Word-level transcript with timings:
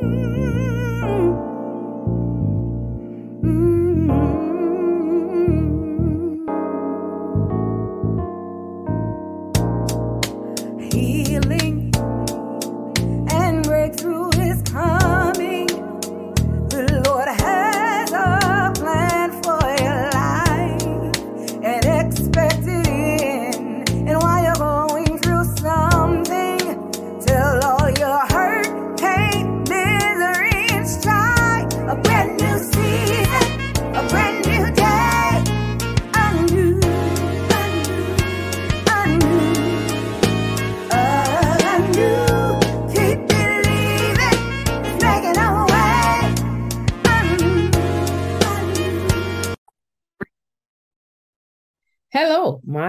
Hello, 0.00 1.39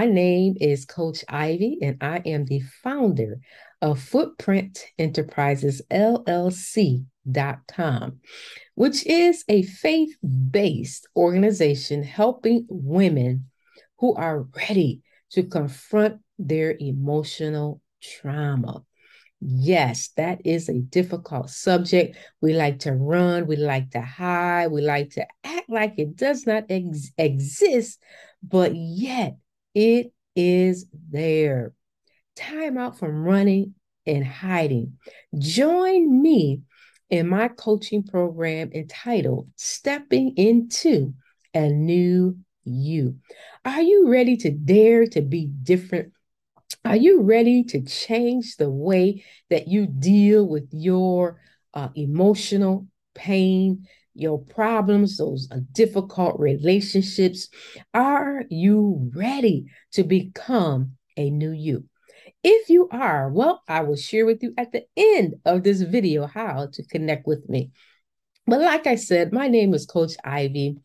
my 0.02 0.08
name 0.08 0.56
is 0.60 0.84
Coach 0.84 1.24
Ivy, 1.30 1.78
and 1.84 1.98
I 2.02 2.24
am 2.26 2.46
the 2.46 2.62
founder 2.82 3.40
of 3.84 4.02
Footprint 4.02 4.84
Enterprises 4.98 5.84
LLC.com, 5.92 7.06
which 8.74 9.06
is 9.06 9.44
a 9.48 9.62
faith 9.62 10.18
based 10.24 11.08
organization 11.16 12.02
helping 12.02 12.66
women 12.68 13.52
who 14.00 14.16
are 14.16 14.48
ready 14.58 15.04
to 15.34 15.44
confront 15.44 16.20
their 16.40 16.76
emotional 16.80 17.80
trauma. 18.02 18.82
Yes, 19.40 20.10
that 20.18 20.42
is 20.44 20.68
a 20.68 20.80
difficult 20.80 21.52
subject. 21.52 22.18
We 22.42 22.56
like 22.56 22.80
to 22.80 22.94
run, 22.94 23.46
we 23.46 23.56
like 23.56 23.92
to 23.92 24.02
hide, 24.02 24.72
we 24.72 24.82
like 24.82 25.12
to 25.12 25.28
act 25.44 25.70
like 25.70 25.94
it 26.00 26.16
does 26.16 26.48
not 26.48 26.64
ex- 26.72 27.12
exist 27.20 28.02
but 28.44 28.76
yet 28.76 29.38
it 29.74 30.14
is 30.36 30.86
there. 31.12 31.74
Time 32.36 32.78
out 32.78 32.98
from 32.98 33.24
running 33.24 33.76
and 34.06 34.26
hiding. 34.26 34.98
Join 35.38 36.22
me 36.22 36.62
in 37.10 37.28
my 37.28 37.50
coaching 37.50 38.04
program 38.04 38.72
entitled 38.74 39.50
Stepping 39.56 40.36
Into 40.38 41.14
a 41.54 41.70
New 41.70 42.38
You. 42.64 43.18
Are 43.66 43.82
you 43.82 44.10
ready 44.10 44.38
to 44.38 44.52
dare 44.52 45.06
to 45.08 45.22
be 45.22 45.46
different? 45.46 46.14
Are 46.86 46.96
you 46.96 47.22
ready 47.22 47.64
to 47.66 47.82
change 47.82 48.56
the 48.56 48.70
way 48.70 49.24
that 49.50 49.68
you 49.68 49.86
deal 49.86 50.48
with 50.48 50.70
your 50.72 51.40
uh, 51.74 51.90
emotional 51.96 52.88
pain, 53.14 53.88
your 54.22 54.40
problems, 54.40 55.18
those 55.18 55.48
difficult 55.72 56.40
relationships? 56.40 57.50
Are 57.94 58.44
you 58.50 59.12
ready 59.16 59.66
to 59.94 60.04
become 60.04 60.94
a 61.18 61.30
new 61.30 61.52
you? 61.52 61.86
If 62.44 62.70
you 62.70 62.88
are, 62.92 63.30
well, 63.30 63.62
I 63.68 63.82
will 63.82 63.96
share 63.96 64.26
with 64.26 64.42
you 64.42 64.54
at 64.58 64.72
the 64.72 64.86
end 64.98 65.36
of 65.46 65.64
this 65.64 65.82
video 65.82 66.26
how 66.26 66.68
to 66.74 66.84
connect 66.84 67.28
with 67.28 67.48
me. 67.50 67.72
But 68.48 68.62
like 68.62 68.88
I 68.88 68.96
said, 68.96 69.32
my 69.32 69.48
name 69.48 69.74
is 69.74 69.86
Coach 69.86 70.14
Ivy, 70.24 70.78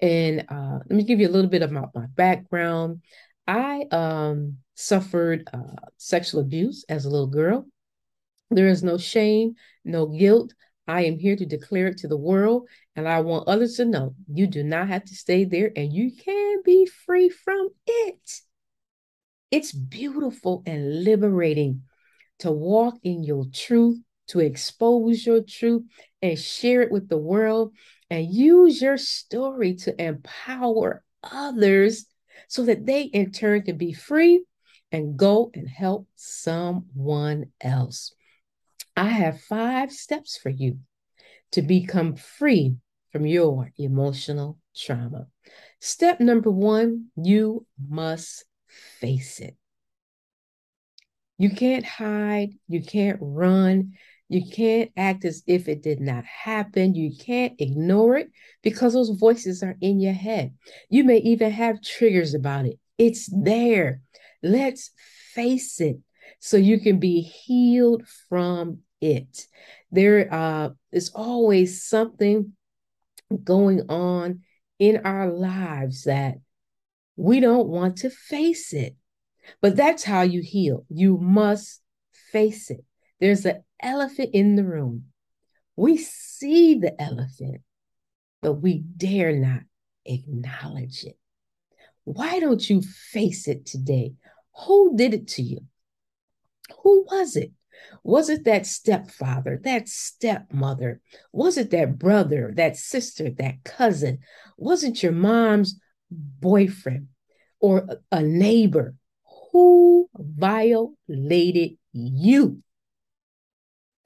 and 0.00 0.44
uh, 0.48 0.78
let 0.88 0.90
me 0.90 1.04
give 1.04 1.20
you 1.20 1.28
a 1.28 1.30
little 1.30 1.50
bit 1.50 1.62
about 1.62 1.94
my 1.94 2.06
background. 2.06 3.02
I 3.46 3.84
um, 3.90 4.58
suffered 4.74 5.48
uh, 5.52 5.86
sexual 5.98 6.40
abuse 6.40 6.84
as 6.88 7.04
a 7.04 7.10
little 7.10 7.26
girl. 7.26 7.66
There 8.50 8.68
is 8.68 8.82
no 8.82 8.98
shame, 8.98 9.54
no 9.84 10.06
guilt. 10.06 10.54
I 10.88 11.04
am 11.04 11.18
here 11.18 11.36
to 11.36 11.46
declare 11.46 11.88
it 11.88 11.98
to 11.98 12.08
the 12.08 12.16
world, 12.16 12.68
and 12.94 13.08
I 13.08 13.20
want 13.20 13.48
others 13.48 13.76
to 13.76 13.84
know 13.84 14.14
you 14.32 14.46
do 14.46 14.62
not 14.62 14.88
have 14.88 15.04
to 15.06 15.14
stay 15.14 15.44
there 15.44 15.70
and 15.74 15.92
you 15.92 16.12
can 16.14 16.62
be 16.64 16.86
free 16.86 17.28
from 17.28 17.70
it. 17.86 18.40
It's 19.50 19.72
beautiful 19.72 20.62
and 20.66 21.04
liberating 21.04 21.82
to 22.40 22.50
walk 22.50 22.96
in 23.02 23.24
your 23.24 23.46
truth, 23.52 23.98
to 24.28 24.40
expose 24.40 25.24
your 25.24 25.42
truth 25.42 25.82
and 26.20 26.38
share 26.38 26.82
it 26.82 26.90
with 26.90 27.08
the 27.08 27.18
world, 27.18 27.72
and 28.10 28.32
use 28.32 28.80
your 28.82 28.98
story 28.98 29.74
to 29.74 30.02
empower 30.02 31.02
others 31.22 32.06
so 32.48 32.64
that 32.64 32.84
they 32.84 33.02
in 33.02 33.30
turn 33.32 33.62
can 33.62 33.78
be 33.78 33.92
free 33.92 34.44
and 34.90 35.16
go 35.16 35.50
and 35.54 35.68
help 35.68 36.06
someone 36.16 37.46
else. 37.60 38.14
I 38.96 39.08
have 39.08 39.40
five 39.40 39.90
steps 39.92 40.36
for 40.36 40.50
you 40.50 40.78
to 41.52 41.62
become 41.62 42.16
free 42.16 42.76
from 43.12 43.26
your 43.26 43.70
emotional 43.76 44.58
trauma. 44.74 45.26
Step 45.80 46.20
number 46.20 46.50
one, 46.50 47.06
you 47.16 47.66
must 47.88 48.44
face 49.00 49.38
it. 49.40 49.56
You 51.38 51.50
can't 51.50 51.84
hide, 51.84 52.52
you 52.68 52.82
can't 52.82 53.18
run, 53.20 53.92
you 54.28 54.48
can't 54.50 54.90
act 54.96 55.24
as 55.26 55.42
if 55.46 55.68
it 55.68 55.82
did 55.82 56.00
not 56.00 56.24
happen. 56.24 56.94
You 56.94 57.14
can't 57.14 57.52
ignore 57.60 58.16
it 58.16 58.30
because 58.62 58.94
those 58.94 59.10
voices 59.10 59.62
are 59.62 59.76
in 59.80 60.00
your 60.00 60.14
head. 60.14 60.54
You 60.88 61.04
may 61.04 61.18
even 61.18 61.50
have 61.50 61.82
triggers 61.82 62.32
about 62.32 62.64
it. 62.64 62.78
It's 62.96 63.28
there. 63.30 64.00
Let's 64.42 64.90
face 65.34 65.80
it 65.80 65.98
so 66.38 66.56
you 66.56 66.80
can 66.80 66.98
be 66.98 67.20
healed 67.20 68.04
from 68.28 68.78
it. 69.00 69.46
There 69.90 70.32
uh, 70.32 70.70
is 70.92 71.10
always 71.14 71.82
something 71.82 72.54
going 73.38 73.82
on 73.88 74.40
in 74.78 75.02
our 75.04 75.30
lives 75.30 76.04
that 76.04 76.36
we 77.16 77.40
don't 77.40 77.68
want 77.68 77.98
to 77.98 78.10
face 78.10 78.72
it. 78.72 78.96
But 79.60 79.76
that's 79.76 80.04
how 80.04 80.22
you 80.22 80.40
heal. 80.40 80.86
You 80.88 81.18
must 81.18 81.80
face 82.32 82.70
it. 82.70 82.84
There's 83.20 83.44
an 83.44 83.62
elephant 83.80 84.30
in 84.32 84.56
the 84.56 84.64
room. 84.64 85.06
We 85.76 85.96
see 85.96 86.78
the 86.78 87.00
elephant, 87.00 87.62
but 88.40 88.54
we 88.54 88.78
dare 88.78 89.32
not 89.32 89.60
acknowledge 90.04 91.04
it. 91.04 91.18
Why 92.04 92.40
don't 92.40 92.68
you 92.68 92.82
face 92.82 93.48
it 93.48 93.66
today? 93.66 94.14
Who 94.66 94.96
did 94.96 95.14
it 95.14 95.28
to 95.28 95.42
you? 95.42 95.60
Who 96.82 97.04
was 97.10 97.36
it? 97.36 97.52
Was 98.04 98.28
it 98.28 98.44
that 98.44 98.66
stepfather, 98.66 99.60
that 99.64 99.88
stepmother? 99.88 101.00
Was 101.32 101.56
it 101.56 101.70
that 101.70 101.98
brother, 101.98 102.52
that 102.56 102.76
sister, 102.76 103.30
that 103.30 103.64
cousin? 103.64 104.18
Was 104.56 104.84
it 104.84 105.02
your 105.02 105.12
mom's 105.12 105.78
boyfriend 106.10 107.08
or 107.60 107.86
a 108.10 108.22
neighbor? 108.22 108.94
Who 109.52 110.08
violated 110.16 111.78
you? 111.92 112.62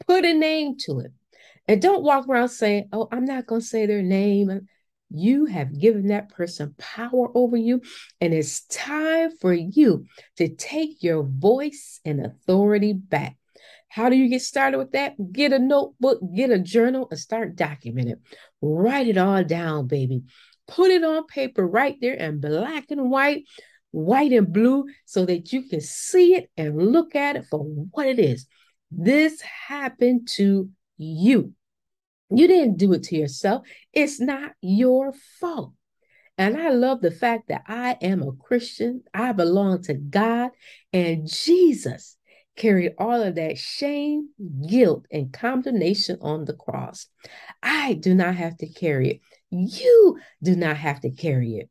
Put 0.07 0.25
a 0.25 0.35
name 0.35 0.77
to 0.81 1.01
it. 1.01 1.13
And 1.69 1.83
don't 1.83 2.03
walk 2.03 2.29
around 2.29 2.49
saying, 2.51 2.89
Oh, 2.93 3.09
I'm 3.11 3.25
not 3.25 3.47
going 3.47 3.61
to 3.61 3.67
say 3.67 3.87
their 3.87 4.03
name. 4.03 4.69
You 5.09 5.47
have 5.47 5.79
given 5.79 6.09
that 6.09 6.31
person 6.31 6.75
power 6.79 7.29
over 7.35 7.57
you, 7.57 7.81
and 8.21 8.35
it's 8.35 8.63
time 8.67 9.31
for 9.41 9.53
you 9.53 10.07
to 10.37 10.49
take 10.49 11.03
your 11.03 11.23
voice 11.23 12.01
and 12.05 12.25
authority 12.25 12.93
back. 12.93 13.37
How 13.89 14.09
do 14.09 14.17
you 14.17 14.29
get 14.29 14.43
started 14.43 14.79
with 14.79 14.93
that? 14.93 15.15
Get 15.33 15.53
a 15.53 15.59
notebook, 15.59 16.21
get 16.35 16.51
a 16.51 16.59
journal, 16.59 17.09
and 17.11 17.19
start 17.19 17.57
documenting. 17.57 18.21
Write 18.61 19.09
it 19.09 19.17
all 19.17 19.43
down, 19.45 19.87
baby. 19.87 20.23
Put 20.69 20.91
it 20.91 21.05
on 21.05 21.27
paper 21.27 21.67
right 21.67 21.97
there 22.01 22.15
in 22.15 22.41
black 22.41 22.91
and 22.91 23.11
white, 23.11 23.45
white 23.93 24.33
and 24.33 24.53
blue, 24.53 24.87
so 25.05 25.25
that 25.27 25.53
you 25.53 25.63
can 25.63 25.81
see 25.81 26.35
it 26.35 26.51
and 26.57 26.77
look 26.77 27.15
at 27.15 27.37
it 27.37 27.47
for 27.51 27.61
what 27.65 28.07
it 28.07 28.19
is. 28.19 28.47
This 28.91 29.41
happened 29.41 30.29
to 30.35 30.71
you. 30.97 31.53
You 32.31 32.49
didn't 32.49 32.79
do 32.79 32.93
it 32.93 33.05
to 33.05 33.17
yourself. 33.17 33.67
It's 33.93 34.21
not 34.21 34.53
your 34.61 35.13
fault. 35.41 35.73
And 36.39 36.57
I 36.57 36.71
love 36.71 37.01
the 37.01 37.11
fact 37.11 37.49
that 37.49 37.63
I 37.67 37.97
am 38.03 38.23
a 38.23 38.33
Christian. 38.33 39.03
I 39.15 39.33
belong 39.33 39.83
to 39.85 39.95
God 39.95 40.51
and 40.93 41.27
Jesus 41.27 42.17
carried 42.57 42.95
all 42.99 43.23
of 43.23 43.35
that 43.37 43.59
shame, 43.59 44.31
guilt, 44.69 45.07
and 45.11 45.33
condemnation 45.33 46.19
on 46.21 46.45
the 46.45 46.55
cross. 46.55 47.07
I 47.63 47.95
do 47.95 48.15
not 48.15 48.35
have 48.37 48.57
to 48.59 48.69
carry 48.69 49.11
it. 49.11 49.21
You 49.51 50.19
do 50.43 50.57
not 50.57 50.77
have 50.77 51.01
to 51.01 51.11
carry 51.11 51.57
it. 51.57 51.71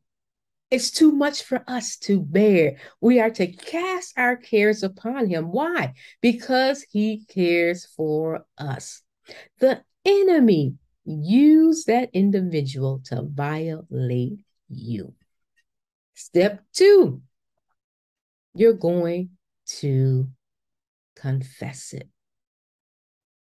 It's 0.70 0.90
too 0.90 1.12
much 1.12 1.44
for 1.44 1.62
us 1.68 1.96
to 1.98 2.20
bear. 2.20 2.78
We 3.00 3.20
are 3.20 3.30
to 3.30 3.46
cast 3.46 4.18
our 4.18 4.36
cares 4.36 4.82
upon 4.82 5.28
him. 5.28 5.52
Why? 5.52 5.94
Because 6.20 6.84
he 6.90 7.24
cares 7.28 7.86
for 7.96 8.44
us. 8.58 9.02
The 9.60 9.82
enemy 10.04 10.74
use 11.04 11.84
that 11.84 12.10
individual 12.12 13.00
to 13.06 13.22
violate 13.22 14.40
you. 14.68 15.14
Step 16.14 16.62
two, 16.72 17.22
you're 18.54 18.72
going 18.72 19.30
to 19.66 20.28
confess 21.16 21.92
it. 21.92 22.08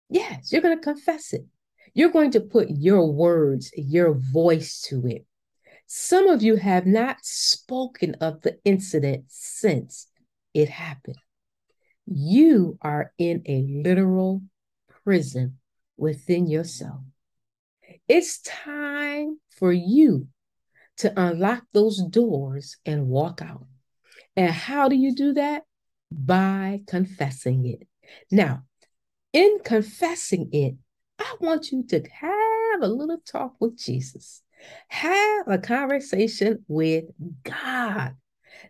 Yes, 0.10 0.52
you're 0.52 0.62
going 0.62 0.78
to 0.78 0.84
confess 0.84 1.34
it. 1.34 1.46
You're 1.94 2.12
going 2.12 2.32
to 2.32 2.42
put 2.42 2.70
your 2.70 3.12
words, 3.12 3.72
your 3.76 4.14
voice 4.14 4.82
to 4.90 5.06
it. 5.08 5.26
Some 5.86 6.28
of 6.28 6.42
you 6.42 6.56
have 6.56 6.86
not 6.86 7.18
spoken 7.22 8.16
of 8.22 8.42
the 8.42 8.60
incident 8.64 9.26
since 9.28 10.08
it 10.54 10.70
happened. 10.70 11.18
You 12.06 12.78
are 12.82 13.12
in 13.18 13.44
a 13.46 13.62
literal 13.84 14.44
prison 15.04 15.58
within 15.98 16.48
yourself. 16.48 17.02
It's 18.08 18.40
time 18.42 19.40
for 19.50 19.72
you 19.72 20.28
to 20.98 21.14
unlock 21.20 21.64
those 21.74 22.04
doors 22.04 22.78
and 22.86 23.08
walk 23.08 23.42
out. 23.42 23.66
And 24.36 24.52
how 24.52 24.90
do 24.90 24.96
you 24.96 25.16
do 25.16 25.34
that? 25.34 25.64
By 26.12 26.82
confessing 26.88 27.66
it. 27.66 27.88
Now, 28.32 28.64
in 29.34 29.60
confessing 29.64 30.50
it, 30.52 30.76
I 31.20 31.36
want 31.40 31.72
you 31.72 31.84
to 31.88 32.02
have 32.10 32.82
a 32.82 32.88
little 32.88 33.20
talk 33.26 33.56
with 33.60 33.78
Jesus. 33.78 34.42
Have 34.88 35.48
a 35.48 35.58
conversation 35.58 36.66
with 36.68 37.06
God. 37.44 38.16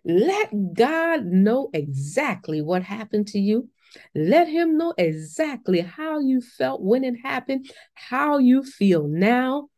Let 0.04 0.52
God 0.74 1.26
know 1.26 1.70
exactly 1.74 2.62
what 2.62 2.84
happened 2.84 3.28
to 3.30 3.40
you. 3.40 3.70
Let 4.14 4.48
Him 4.48 4.78
know 4.78 4.94
exactly 4.98 5.82
how 5.82 6.20
you 6.20 6.42
felt 6.42 6.82
when 6.82 7.04
it 7.04 7.16
happened, 7.24 7.72
how 7.94 8.38
you 8.38 8.64
feel 8.64 9.08
now. 9.08 9.70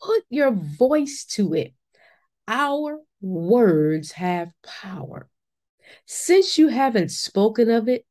Put 0.00 0.22
your 0.30 0.50
voice 0.50 1.24
to 1.32 1.54
it. 1.54 1.74
Our 2.48 3.00
words 3.20 4.12
have 4.12 4.52
power. 4.62 5.28
Since 6.06 6.58
you 6.58 6.68
haven't 6.68 7.10
spoken 7.10 7.70
of 7.70 7.88
it, 7.88 8.04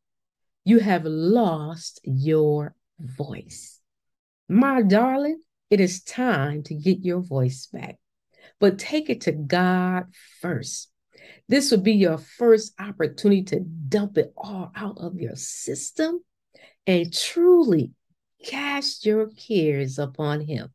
you 0.66 0.80
have 0.80 1.06
lost 1.06 2.00
your 2.04 2.76
voice. 3.00 3.80
My 4.48 4.82
darling, 4.82 5.42
it 5.70 5.80
is 5.80 6.04
time 6.04 6.64
to 6.64 6.74
get 6.74 7.00
your 7.00 7.22
voice 7.22 7.68
back, 7.68 7.98
but 8.60 8.80
take 8.80 9.10
it 9.10 9.22
to 9.22 9.32
God 9.32 10.06
first. 10.42 10.92
This 11.48 11.72
would 11.72 11.84
be 11.84 11.94
your 11.94 12.18
first 12.18 12.74
opportunity 12.80 13.44
to 13.44 13.60
dump 13.60 14.18
it 14.18 14.34
all 14.38 14.72
out 14.76 14.98
of 15.00 15.20
your 15.20 15.36
system 15.36 16.22
and 16.86 17.14
truly 17.14 17.92
cast 18.44 19.06
your 19.06 19.30
cares 19.30 20.00
upon 20.00 20.42
Him. 20.42 20.74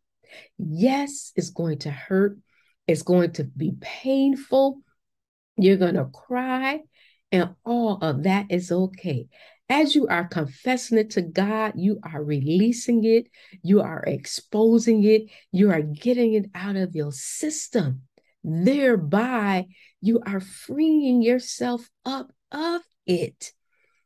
Yes, 0.58 1.32
it's 1.36 1.50
going 1.50 1.78
to 1.78 1.90
hurt, 1.90 2.38
it's 2.86 3.02
going 3.02 3.32
to 3.32 3.44
be 3.44 3.74
painful. 3.80 4.80
You're 5.56 5.76
going 5.76 5.94
to 5.94 6.06
cry, 6.06 6.80
and 7.34 7.56
all 7.64 7.96
of 7.96 8.22
that 8.22 8.46
is 8.48 8.70
okay. 8.70 9.26
As 9.68 9.96
you 9.96 10.06
are 10.06 10.28
confessing 10.28 10.98
it 10.98 11.10
to 11.10 11.22
God, 11.22 11.72
you 11.74 11.98
are 12.04 12.22
releasing 12.22 13.02
it, 13.04 13.26
you 13.60 13.80
are 13.80 14.04
exposing 14.06 15.02
it, 15.02 15.22
you 15.50 15.72
are 15.72 15.82
getting 15.82 16.34
it 16.34 16.46
out 16.54 16.76
of 16.76 16.94
your 16.94 17.10
system. 17.10 18.02
Thereby, 18.44 19.66
you 20.00 20.20
are 20.24 20.38
freeing 20.38 21.22
yourself 21.22 21.90
up 22.04 22.30
of 22.52 22.82
it. 23.04 23.52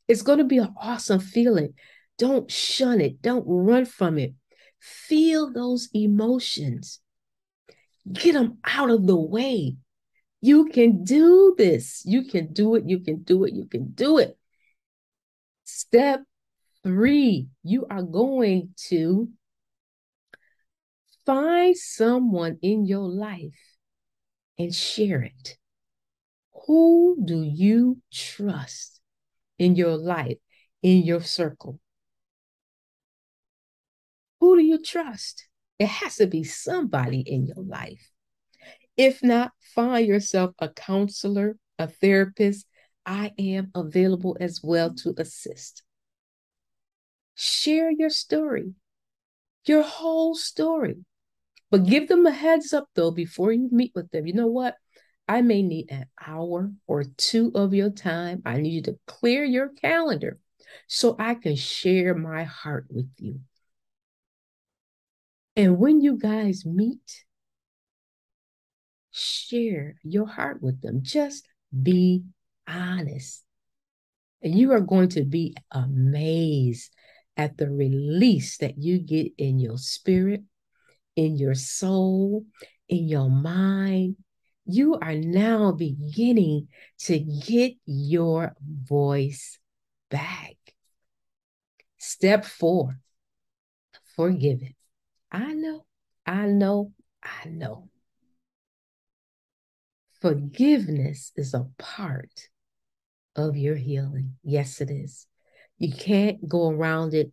It's 0.07 0.23
going 0.23 0.39
to 0.39 0.45
be 0.45 0.59
an 0.59 0.73
awesome 0.81 1.21
feeling. 1.21 1.75
Don't 2.17 2.51
shun 2.51 3.03
it, 3.03 3.21
don't 3.21 3.45
run 3.47 3.85
from 3.85 4.17
it. 4.17 4.33
Feel 4.81 5.53
those 5.53 5.91
emotions, 5.93 7.01
get 8.11 8.33
them 8.33 8.57
out 8.65 8.89
of 8.89 9.07
the 9.07 9.17
way. 9.17 9.77
You 10.41 10.67
can 10.67 11.05
do 11.05 11.55
this. 11.59 12.03
You 12.05 12.25
can 12.25 12.53
do 12.53 12.75
it. 12.77 12.85
You 12.87 13.01
can 13.01 13.23
do 13.23 13.45
it. 13.45 13.55
You 13.55 13.67
can 13.67 13.91
do 13.93 14.19
it. 14.19 14.37
Step 15.65 16.23
three, 16.83 17.49
you 17.63 17.87
are 17.91 18.03
going 18.03 18.71
to 18.89 19.29
find 21.27 21.77
someone 21.77 22.59
in 22.63 22.87
your 22.87 23.09
life 23.09 23.59
and 24.59 24.75
share 24.75 25.23
it. 25.23 25.59
Who 26.67 27.19
do 27.25 27.43
you 27.43 27.99
trust 28.13 29.01
in 29.59 29.77
your 29.77 29.97
life, 29.97 30.39
in 30.83 31.03
your 31.03 31.23
circle? 31.23 31.81
Who 34.41 34.57
do 34.57 34.63
you 34.63 34.81
trust? 34.81 35.49
It 35.79 35.89
has 35.89 36.17
to 36.17 36.27
be 36.27 36.45
somebody 36.45 37.21
in 37.21 37.47
your 37.47 37.63
life. 37.65 38.11
If 38.99 39.23
not, 39.23 39.53
find 39.61 40.07
yourself 40.07 40.55
a 40.59 40.69
counselor, 40.69 41.57
a 41.79 41.87
therapist, 41.87 42.67
I 43.07 43.33
am 43.39 43.71
available 43.75 44.37
as 44.41 44.61
well 44.63 44.93
to 44.97 45.15
assist. 45.17 45.85
Share 47.37 47.93
your 47.93 48.11
story, 48.11 48.75
your 49.65 49.83
whole 49.83 50.35
story. 50.35 50.97
But 51.71 51.87
give 51.87 52.09
them 52.09 52.27
a 52.27 52.33
heads 52.33 52.73
up 52.73 52.89
though 52.97 53.13
before 53.13 53.53
you 53.53 53.69
meet 53.71 53.93
with 53.95 54.11
them. 54.11 54.27
You 54.27 54.33
know 54.33 54.49
what? 54.49 54.75
I 55.29 55.43
may 55.43 55.63
need 55.63 55.91
an 55.91 56.07
hour 56.27 56.73
or 56.89 57.05
two 57.05 57.53
of 57.55 57.75
your 57.75 57.91
time. 57.91 58.43
I 58.45 58.57
need 58.57 58.71
you 58.71 58.83
to 58.83 58.99
clear 59.07 59.45
your 59.45 59.69
calendar 59.69 60.39
so 60.89 61.15
I 61.19 61.35
can 61.35 61.55
share 61.55 62.15
my 62.15 62.45
heart 62.45 62.87
with 62.91 63.11
you. 63.19 63.41
And 65.55 65.79
when 65.79 66.01
you 66.01 66.19
guys 66.19 66.67
meet, 66.67 67.25
share 69.19 69.97
your 70.03 70.27
heart 70.27 70.63
with 70.63 70.81
them. 70.81 71.01
Just 71.03 71.49
be 71.83 72.25
honest. 72.67 73.45
And 74.43 74.57
you 74.57 74.73
are 74.73 74.81
going 74.81 75.09
to 75.11 75.25
be 75.25 75.57
amazed 75.71 76.95
at 77.37 77.57
the 77.57 77.69
release 77.71 78.59
that 78.59 78.79
you 78.79 78.99
get 78.99 79.33
in 79.37 79.59
your 79.59 79.79
spirit, 79.79 80.43
in 81.17 81.37
your 81.37 81.55
soul, 81.55 82.45
in 82.89 83.09
your 83.09 83.29
mind. 83.29 84.17
You 84.65 84.99
are 85.01 85.15
now 85.15 85.73
beginning 85.73 86.69
to 87.01 87.19
get 87.19 87.75
your 87.87 88.55
voice 88.63 89.59
back. 90.11 90.57
Step 91.97 92.45
four, 92.45 93.01
forgive 94.15 94.63
it. 94.63 94.77
I 95.33 95.55
know, 95.55 95.85
I 96.27 96.47
know, 96.47 96.93
I 97.23 97.49
know. 97.49 97.89
Forgiveness 100.21 101.33
is 101.37 101.55
a 101.55 101.67
part 101.79 102.49
of 103.37 103.57
your 103.57 103.77
healing. 103.77 104.35
Yes, 104.43 104.81
it 104.81 104.91
is. 104.91 105.27
You 105.79 105.93
can't 105.93 106.49
go 106.49 106.71
around 106.71 107.15
it. 107.15 107.33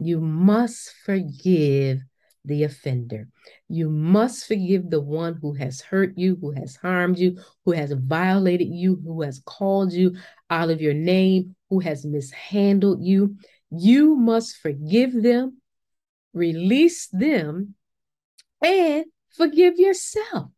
You 0.00 0.20
must 0.20 0.92
forgive 1.04 2.00
the 2.44 2.64
offender. 2.64 3.28
You 3.68 3.90
must 3.90 4.46
forgive 4.46 4.90
the 4.90 5.00
one 5.00 5.38
who 5.40 5.54
has 5.54 5.80
hurt 5.80 6.16
you, 6.16 6.36
who 6.40 6.50
has 6.52 6.76
harmed 6.76 7.18
you, 7.18 7.38
who 7.64 7.72
has 7.72 7.92
violated 7.92 8.68
you, 8.68 9.00
who 9.04 9.22
has 9.22 9.40
called 9.44 9.92
you 9.92 10.16
out 10.50 10.70
of 10.70 10.80
your 10.80 10.94
name, 10.94 11.54
who 11.70 11.78
has 11.80 12.04
mishandled 12.04 13.02
you. 13.02 13.36
You 13.70 14.16
must 14.16 14.56
forgive 14.56 15.22
them, 15.22 15.58
release 16.32 17.06
them, 17.08 17.74
and 18.62 19.04
forgive 19.36 19.78
yourself. 19.78 20.50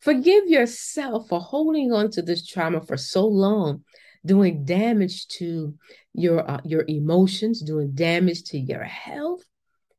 Forgive 0.00 0.48
yourself 0.48 1.28
for 1.28 1.40
holding 1.40 1.92
on 1.92 2.10
to 2.12 2.22
this 2.22 2.46
trauma 2.46 2.80
for 2.80 2.96
so 2.96 3.26
long 3.26 3.84
doing 4.24 4.64
damage 4.64 5.26
to 5.28 5.74
your 6.12 6.48
uh, 6.48 6.60
your 6.64 6.84
emotions, 6.88 7.62
doing 7.62 7.92
damage 7.92 8.44
to 8.44 8.58
your 8.58 8.84
health. 8.84 9.42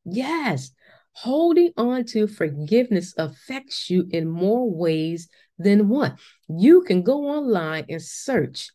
Yes, 0.06 0.72
holding 1.14 1.72
on 1.78 2.06
to 2.06 2.28
forgiveness 2.28 3.14
affects 3.18 3.90
you 3.90 4.08
in 4.12 4.28
more 4.28 4.70
ways 4.70 5.28
than 5.58 5.90
one. 5.90 6.18
You 6.48 6.82
can 6.82 7.04
go 7.04 7.28
online 7.28 7.86
and 7.90 8.02
search 8.02 8.72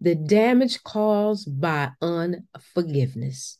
the 0.00 0.14
damage 0.14 0.82
caused 0.82 1.60
by 1.60 1.90
unforgiveness. 2.00 3.58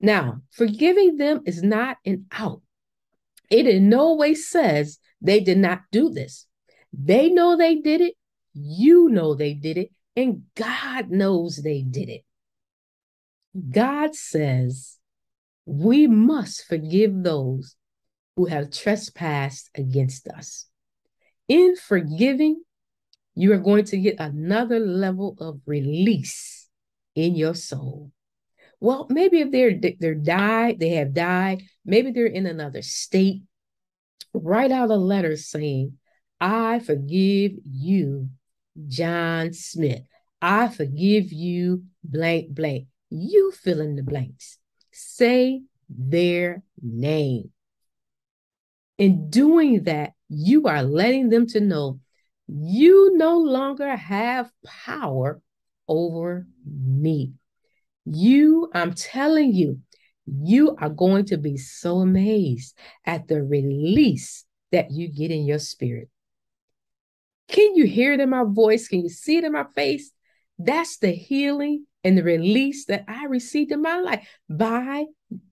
Now, 0.00 0.42
forgiving 0.50 1.16
them 1.16 1.42
is 1.46 1.62
not 1.62 1.98
an 2.04 2.26
out. 2.32 2.62
It 3.50 3.66
in 3.66 3.88
no 3.88 4.14
way 4.14 4.34
says 4.34 4.98
they 5.24 5.40
did 5.40 5.58
not 5.58 5.80
do 5.90 6.10
this. 6.10 6.46
They 6.92 7.30
know 7.30 7.56
they 7.56 7.76
did 7.76 8.00
it. 8.00 8.14
You 8.52 9.08
know 9.08 9.34
they 9.34 9.54
did 9.54 9.78
it. 9.78 9.90
And 10.14 10.42
God 10.54 11.10
knows 11.10 11.56
they 11.56 11.82
did 11.82 12.08
it. 12.08 12.24
God 13.70 14.14
says 14.14 14.98
we 15.66 16.06
must 16.06 16.66
forgive 16.66 17.22
those 17.22 17.74
who 18.36 18.46
have 18.46 18.70
trespassed 18.70 19.70
against 19.74 20.28
us. 20.28 20.66
In 21.48 21.76
forgiving, 21.76 22.62
you 23.34 23.52
are 23.52 23.58
going 23.58 23.84
to 23.84 23.98
get 23.98 24.16
another 24.18 24.78
level 24.78 25.36
of 25.40 25.60
release 25.66 26.68
in 27.14 27.34
your 27.34 27.54
soul. 27.54 28.12
Well, 28.80 29.06
maybe 29.08 29.40
if 29.40 29.50
they're 29.50 29.78
they're 29.98 30.14
died, 30.14 30.78
they 30.78 30.90
have 30.90 31.14
died, 31.14 31.62
maybe 31.84 32.10
they're 32.10 32.26
in 32.26 32.46
another 32.46 32.82
state. 32.82 33.42
Write 34.34 34.72
out 34.72 34.90
a 34.90 34.96
letter 34.96 35.36
saying, 35.36 35.96
I 36.40 36.80
forgive 36.80 37.52
you, 37.64 38.28
John 38.88 39.52
Smith. 39.52 40.02
I 40.42 40.68
forgive 40.68 41.32
you, 41.32 41.84
blank, 42.02 42.50
blank. 42.50 42.88
You 43.10 43.52
fill 43.52 43.80
in 43.80 43.96
the 43.96 44.02
blanks. 44.02 44.58
Say 44.92 45.62
their 45.88 46.62
name. 46.82 47.50
In 48.98 49.30
doing 49.30 49.84
that, 49.84 50.12
you 50.28 50.66
are 50.66 50.82
letting 50.82 51.28
them 51.28 51.46
to 51.48 51.60
know 51.60 52.00
you 52.46 53.16
no 53.16 53.38
longer 53.38 53.96
have 53.96 54.50
power 54.64 55.40
over 55.88 56.46
me. 56.66 57.34
You, 58.04 58.70
I'm 58.74 58.94
telling 58.94 59.54
you, 59.54 59.80
you 60.26 60.76
are 60.80 60.90
going 60.90 61.26
to 61.26 61.36
be 61.36 61.56
so 61.56 61.98
amazed 61.98 62.76
at 63.04 63.28
the 63.28 63.42
release 63.42 64.44
that 64.72 64.90
you 64.90 65.08
get 65.08 65.30
in 65.30 65.44
your 65.44 65.58
spirit. 65.58 66.08
Can 67.48 67.74
you 67.76 67.86
hear 67.86 68.12
it 68.12 68.20
in 68.20 68.30
my 68.30 68.44
voice? 68.44 68.88
Can 68.88 69.02
you 69.02 69.08
see 69.08 69.36
it 69.36 69.44
in 69.44 69.52
my 69.52 69.66
face? 69.74 70.10
That's 70.58 70.98
the 70.98 71.10
healing 71.10 71.86
and 72.02 72.16
the 72.18 72.22
release 72.22 72.86
that 72.86 73.04
I 73.08 73.26
received 73.26 73.72
in 73.72 73.82
my 73.82 73.98
life 73.98 74.26
by 74.48 75.04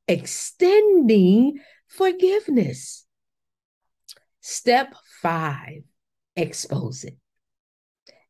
extending 0.09 1.59
forgiveness. 1.87 3.07
Step 4.41 4.95
five, 5.21 5.83
expose 6.35 7.05
it. 7.05 7.17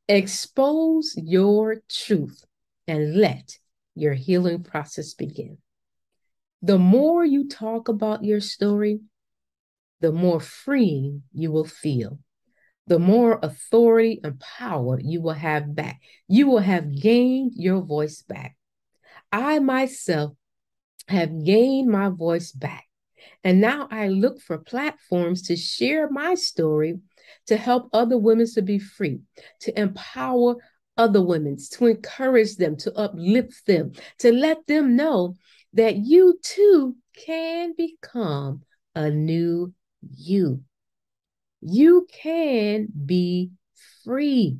Expose 0.08 1.14
your 1.16 1.82
truth 1.88 2.44
and 2.86 3.16
let 3.16 3.58
your 3.94 4.14
healing 4.14 4.62
process 4.62 5.14
begin. 5.14 5.58
The 6.62 6.78
more 6.78 7.24
you 7.24 7.48
talk 7.48 7.88
about 7.88 8.24
your 8.24 8.40
story, 8.40 9.00
the 10.00 10.12
more 10.12 10.40
freeing 10.40 11.22
you 11.32 11.50
will 11.50 11.64
feel. 11.64 12.18
The 12.86 12.98
more 12.98 13.38
authority 13.42 14.20
and 14.22 14.38
power 14.38 14.98
you 15.00 15.20
will 15.20 15.32
have 15.32 15.74
back. 15.74 16.00
You 16.28 16.48
will 16.48 16.58
have 16.58 17.00
gained 17.00 17.52
your 17.54 17.80
voice 17.80 18.22
back. 18.22 18.56
I 19.30 19.58
myself 19.58 20.32
have 21.08 21.44
gained 21.44 21.90
my 21.90 22.08
voice 22.08 22.52
back. 22.52 22.84
And 23.44 23.60
now 23.60 23.88
I 23.90 24.08
look 24.08 24.40
for 24.40 24.58
platforms 24.58 25.42
to 25.42 25.56
share 25.56 26.10
my 26.10 26.34
story 26.34 26.98
to 27.46 27.56
help 27.56 27.88
other 27.92 28.18
women 28.18 28.46
to 28.54 28.62
be 28.62 28.78
free, 28.78 29.20
to 29.60 29.78
empower 29.78 30.56
other 30.96 31.22
women, 31.22 31.56
to 31.72 31.86
encourage 31.86 32.56
them, 32.56 32.76
to 32.76 32.92
uplift 32.96 33.66
them, 33.66 33.92
to 34.18 34.32
let 34.32 34.66
them 34.66 34.96
know 34.96 35.36
that 35.74 35.96
you 35.96 36.38
too 36.42 36.96
can 37.26 37.74
become 37.76 38.62
a 38.94 39.10
new 39.10 39.72
you. 40.00 40.62
You 41.60 42.06
can 42.12 42.88
be 43.06 43.52
free 44.04 44.58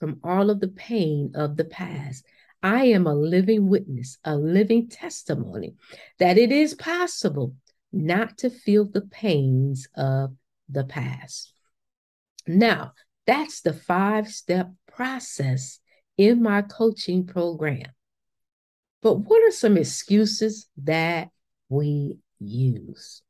from 0.00 0.20
all 0.24 0.50
of 0.50 0.60
the 0.60 0.68
pain 0.68 1.32
of 1.34 1.56
the 1.56 1.64
past. 1.64 2.24
I 2.62 2.86
am 2.86 3.06
a 3.06 3.14
living 3.14 3.68
witness, 3.68 4.18
a 4.24 4.36
living 4.36 4.88
testimony 4.88 5.74
that 6.18 6.38
it 6.38 6.52
is 6.52 6.74
possible 6.74 7.54
not 7.92 8.38
to 8.38 8.50
feel 8.50 8.84
the 8.84 9.02
pains 9.02 9.88
of 9.96 10.34
the 10.68 10.84
past. 10.84 11.52
Now, 12.46 12.92
that's 13.26 13.60
the 13.60 13.72
five 13.72 14.28
step 14.28 14.70
process 14.92 15.80
in 16.16 16.42
my 16.42 16.62
coaching 16.62 17.26
program. 17.26 17.92
But 19.02 19.14
what 19.14 19.42
are 19.42 19.50
some 19.50 19.76
excuses 19.76 20.68
that 20.84 21.28
we 21.68 22.18
use? 22.38 23.22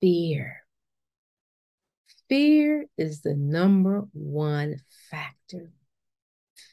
Fear. 0.00 0.62
Fear 2.28 2.86
is 2.96 3.22
the 3.22 3.34
number 3.34 4.04
one 4.12 4.76
factor. 5.10 5.72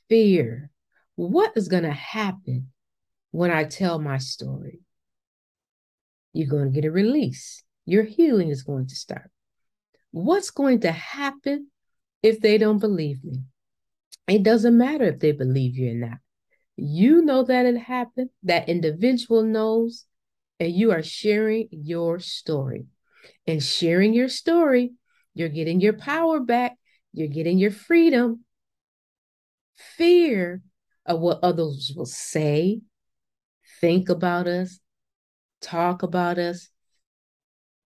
Fear. 0.10 0.70
What 1.16 1.54
is 1.56 1.68
going 1.68 1.84
to 1.84 1.92
happen 1.92 2.72
when 3.32 3.50
I 3.50 3.64
tell 3.64 4.00
my 4.00 4.20
story? 4.20 4.82
You're 6.34 6.50
going 6.50 6.66
to 6.66 6.82
get 6.82 6.88
a 6.88 6.92
release. 6.92 7.64
Your 7.86 8.04
healing 8.04 8.50
is 8.50 8.64
going 8.64 8.88
to 8.88 8.96
start. 8.96 9.32
What's 10.12 10.52
going 10.52 10.82
to 10.82 10.92
happen 10.92 11.72
if 12.22 12.42
they 12.42 12.58
don't 12.58 12.80
believe 12.80 13.24
me? 13.24 13.44
It 14.28 14.44
doesn't 14.44 14.78
matter 14.78 15.06
if 15.06 15.20
they 15.20 15.32
believe 15.32 15.78
you 15.78 15.92
or 15.92 16.10
not. 16.10 16.18
You 16.78 17.22
know 17.22 17.44
that 17.44 17.66
it 17.66 17.78
happened, 17.78 18.30
that 18.44 18.68
individual 18.68 19.44
knows, 19.44 20.06
and 20.60 20.74
you 20.74 20.92
are 20.92 21.04
sharing 21.04 21.68
your 21.72 22.20
story. 22.20 22.86
And 23.48 23.64
sharing 23.64 24.14
your 24.14 24.28
story, 24.28 24.94
you're 25.34 25.50
getting 25.50 25.80
your 25.80 25.94
power 25.94 26.40
back, 26.40 26.78
you're 27.14 27.28
getting 27.28 27.58
your 27.58 27.72
freedom. 27.72 28.44
Fear 29.78 30.62
of 31.06 31.20
what 31.20 31.40
others 31.44 31.94
will 31.96 32.06
say, 32.06 32.82
think 33.80 34.10
about 34.10 34.48
us, 34.48 34.80
talk 35.62 36.04
about 36.04 36.38
us. 36.38 36.70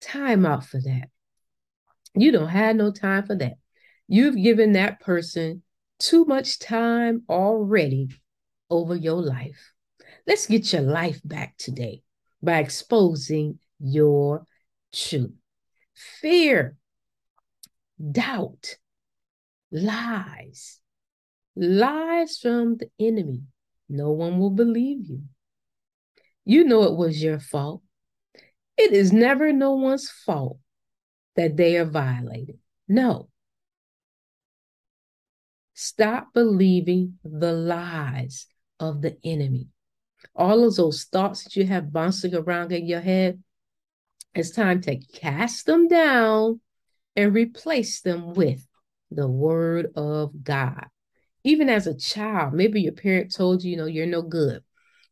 Time 0.02 0.46
out 0.46 0.66
for 0.66 0.80
that. 0.82 1.10
You 2.16 2.32
don't 2.32 2.48
have 2.48 2.76
no 2.76 2.92
time 2.92 3.26
for 3.26 3.36
that. 3.36 3.54
You've 4.08 4.42
given 4.42 4.74
that 4.74 5.02
person 5.02 5.62
too 6.00 6.26
much 6.26 6.58
time 6.60 7.24
already 7.30 8.10
over 8.70 8.96
your 8.96 9.22
life. 9.22 9.74
Let's 10.28 10.48
get 10.48 10.72
your 10.74 10.84
life 10.84 11.20
back 11.24 11.58
today 11.58 12.04
by 12.42 12.60
exposing 12.60 13.60
your 13.80 14.46
truth. 14.94 15.32
Fear, 16.22 16.78
doubt, 18.12 18.78
lies, 19.72 20.80
lies 21.56 22.38
from 22.38 22.78
the 22.78 22.90
enemy. 23.00 23.42
No 23.90 24.12
one 24.12 24.40
will 24.40 24.52
believe 24.52 25.10
you. 25.10 25.24
You 26.46 26.64
know 26.64 26.84
it 26.84 26.96
was 26.96 27.22
your 27.22 27.40
fault. 27.40 27.82
It 28.78 28.94
is 28.94 29.12
never 29.12 29.52
no 29.52 29.74
one's 29.74 30.10
fault 30.10 30.60
that 31.36 31.58
they 31.58 31.78
are 31.78 31.86
violated. 31.86 32.60
No. 32.88 33.30
Stop 35.74 36.34
believing 36.34 37.20
the 37.24 37.52
lies 37.52 38.48
of 38.80 39.02
the 39.02 39.18
enemy. 39.24 39.68
All 40.36 40.66
of 40.66 40.76
those 40.76 41.06
thoughts 41.06 41.44
that 41.44 41.56
you 41.56 41.66
have 41.66 41.94
bouncing 41.94 42.36
around 42.36 42.72
in 42.72 42.86
your 42.86 43.02
head, 43.02 43.42
it's 44.36 44.52
time 44.52 44.82
to 44.82 44.98
cast 44.98 45.66
them 45.66 45.88
down 45.88 46.62
and 47.16 47.34
replace 47.34 48.02
them 48.02 48.34
with 48.34 48.66
the 49.12 49.28
word 49.28 49.88
of 49.96 50.44
God. 50.44 50.86
Even 51.44 51.70
as 51.70 51.88
a 51.88 51.98
child, 51.98 52.54
maybe 52.54 52.82
your 52.82 52.94
parent 52.94 53.34
told 53.34 53.64
you, 53.64 53.72
you 53.72 53.78
know, 53.78 53.86
you're 53.86 54.06
no 54.06 54.22
good. 54.22 54.62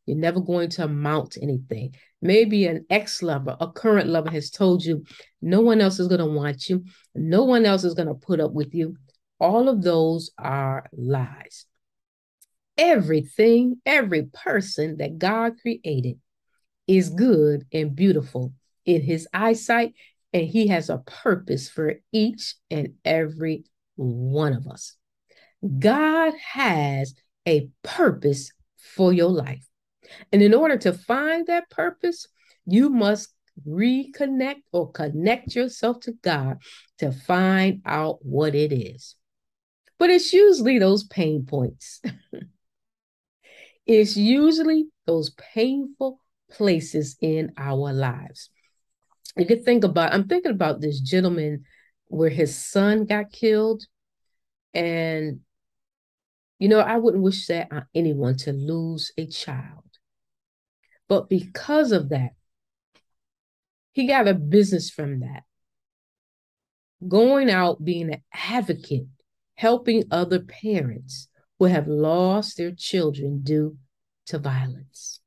You're 0.06 0.18
never 0.18 0.40
going 0.40 0.70
to 0.72 0.86
amount 0.86 1.32
to 1.32 1.42
anything. 1.42 1.96
Maybe 2.22 2.66
an 2.66 2.86
ex 2.90 3.22
lover, 3.22 3.58
a 3.60 3.72
current 3.72 4.08
lover 4.08 4.32
has 4.32 4.50
told 4.50 4.84
you 4.84 5.04
no 5.42 5.62
one 5.62 5.82
else 5.82 6.00
is 6.00 6.08
going 6.08 6.20
to 6.20 6.26
want 6.26 6.70
you, 6.70 6.86
no 7.14 7.44
one 7.44 7.66
else 7.66 7.84
is 7.84 7.94
going 7.94 8.08
to 8.08 8.14
put 8.14 8.40
up 8.40 8.54
with 8.54 8.74
you. 8.74 8.96
All 9.40 9.70
of 9.70 9.84
those 9.84 10.32
are 10.38 10.86
lies. 10.94 11.66
Everything, 12.78 13.82
every 13.86 14.24
person 14.24 14.98
that 14.98 15.18
God 15.18 15.54
created 15.62 16.20
is 16.88 17.10
good 17.10 17.66
and 17.74 17.96
beautiful 17.96 18.54
in 18.86 19.02
his 19.02 19.28
eyesight, 19.34 19.94
and 20.34 20.48
he 20.48 20.68
has 20.68 20.90
a 20.90 21.00
purpose 21.00 21.70
for 21.70 21.96
each 22.12 22.56
and 22.70 22.94
every 23.04 23.66
one 23.96 24.54
of 24.54 24.68
us. 24.68 24.96
God 25.80 26.34
has 26.54 27.14
a 27.48 27.70
purpose 27.84 28.52
for 28.78 29.12
your 29.12 29.30
life. 29.30 29.68
And 30.32 30.42
in 30.42 30.54
order 30.54 30.78
to 30.78 30.94
find 30.94 31.48
that 31.48 31.70
purpose, 31.70 32.28
you 32.66 32.90
must 32.90 33.34
reconnect 33.68 34.62
or 34.72 34.92
connect 34.92 35.56
yourself 35.56 36.00
to 36.02 36.14
God 36.22 36.58
to 37.00 37.12
find 37.12 37.82
out 37.86 38.20
what 38.24 38.56
it 38.56 38.72
is. 38.72 39.16
But 39.98 40.12
it's 40.12 40.32
usually 40.32 40.80
those 40.80 41.04
pain 41.06 41.46
points. 41.46 42.02
it's 43.88 44.18
usually 44.18 44.88
those 45.06 45.32
painful 45.32 46.20
places 46.52 47.16
in 47.22 47.54
our 47.58 47.94
lives. 47.94 48.50
You 49.38 49.46
could 49.46 49.64
think 49.64 49.84
about, 49.84 50.14
I'm 50.14 50.28
thinking 50.28 50.52
about 50.52 50.82
this 50.82 51.00
gentleman 51.00 51.64
where 52.08 52.30
his 52.30 52.56
son 52.56 53.06
got 53.06 53.32
killed. 53.32 53.84
And, 54.74 55.40
you 56.60 56.68
know, 56.68 56.80
I 56.80 56.98
wouldn't 56.98 57.24
wish 57.24 57.48
that 57.48 57.72
on 57.72 57.86
anyone 57.96 58.36
to 58.38 58.52
lose 58.52 59.12
a 59.18 59.26
child. 59.26 59.84
But 61.08 61.30
because 61.30 61.92
of 61.92 62.10
that, 62.10 62.32
he 63.94 64.06
got 64.06 64.28
a 64.28 64.34
business 64.34 64.90
from 64.90 65.22
that. 65.22 65.44
Going 67.08 67.50
out, 67.50 67.84
being 67.84 68.12
an 68.12 68.22
advocate, 68.34 69.08
helping 69.56 70.04
other 70.12 70.40
parents 70.40 71.30
who 71.60 71.66
have 71.66 71.88
lost 71.88 72.58
their 72.58 72.72
children 72.72 73.42
due 73.44 73.78
to 74.28 74.38
violence. 74.38 75.20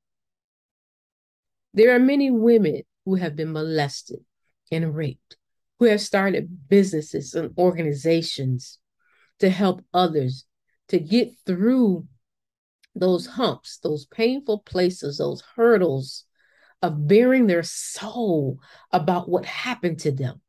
There 1.73 1.95
are 1.95 2.01
many 2.01 2.31
women 2.31 2.83
who 3.05 3.15
have 3.17 3.37
been 3.37 3.53
molested 3.53 4.21
and 4.71 4.95
raped, 4.95 5.37
who 5.79 5.87
have 5.87 6.01
started 6.01 6.69
businesses 6.69 7.35
and 7.35 7.57
organizations 7.57 8.79
to 9.39 9.51
help 9.51 9.83
others 9.93 10.45
to 10.89 10.99
get 10.99 11.31
through 11.47 12.07
those 12.95 13.27
humps, 13.27 13.79
those 13.79 14.07
painful 14.07 14.61
places, 14.61 15.19
those 15.19 15.43
hurdles 15.57 16.25
of 16.83 17.07
bearing 17.07 17.47
their 17.47 17.63
soul 17.63 18.59
about 18.91 19.29
what 19.29 19.45
happened 19.47 20.01
to 20.01 20.11
them. 20.11 20.41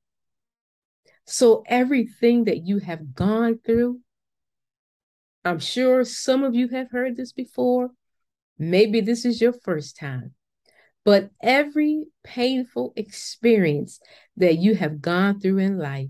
So, 1.26 1.64
everything 1.68 2.46
that 2.46 2.66
you 2.66 2.80
have 2.80 3.14
gone 3.14 3.60
through, 3.64 4.00
I'm 5.44 5.60
sure 5.60 6.04
some 6.04 6.44
of 6.44 6.56
you 6.56 6.68
have 6.70 6.92
heard 6.92 7.18
this 7.18 7.34
before. 7.34 7.92
Maybe 8.60 9.02
this 9.02 9.26
is 9.26 9.42
your 9.42 9.54
first 9.54 9.98
time. 9.98 10.34
But 11.04 11.32
every 11.42 12.06
painful 12.24 12.94
experience 12.96 14.00
that 14.38 14.58
you 14.58 14.76
have 14.76 15.02
gone 15.02 15.40
through 15.40 15.58
in 15.58 15.80
life 15.80 16.10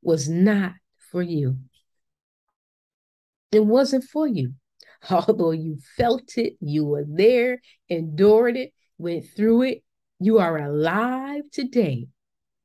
was 0.00 0.28
not 0.28 0.74
for 1.10 1.22
you. 1.22 1.58
It 3.50 3.64
wasn't 3.64 4.04
for 4.04 4.26
you. 4.26 4.54
Although 5.10 5.50
you 5.50 5.78
felt 5.96 6.38
it, 6.38 6.54
you 6.60 6.84
were 6.84 7.04
there, 7.06 7.60
endured 7.88 8.56
it, 8.56 8.72
went 8.98 9.26
through 9.36 9.62
it, 9.62 9.82
you 10.20 10.38
are 10.38 10.56
alive 10.56 11.42
today 11.50 12.06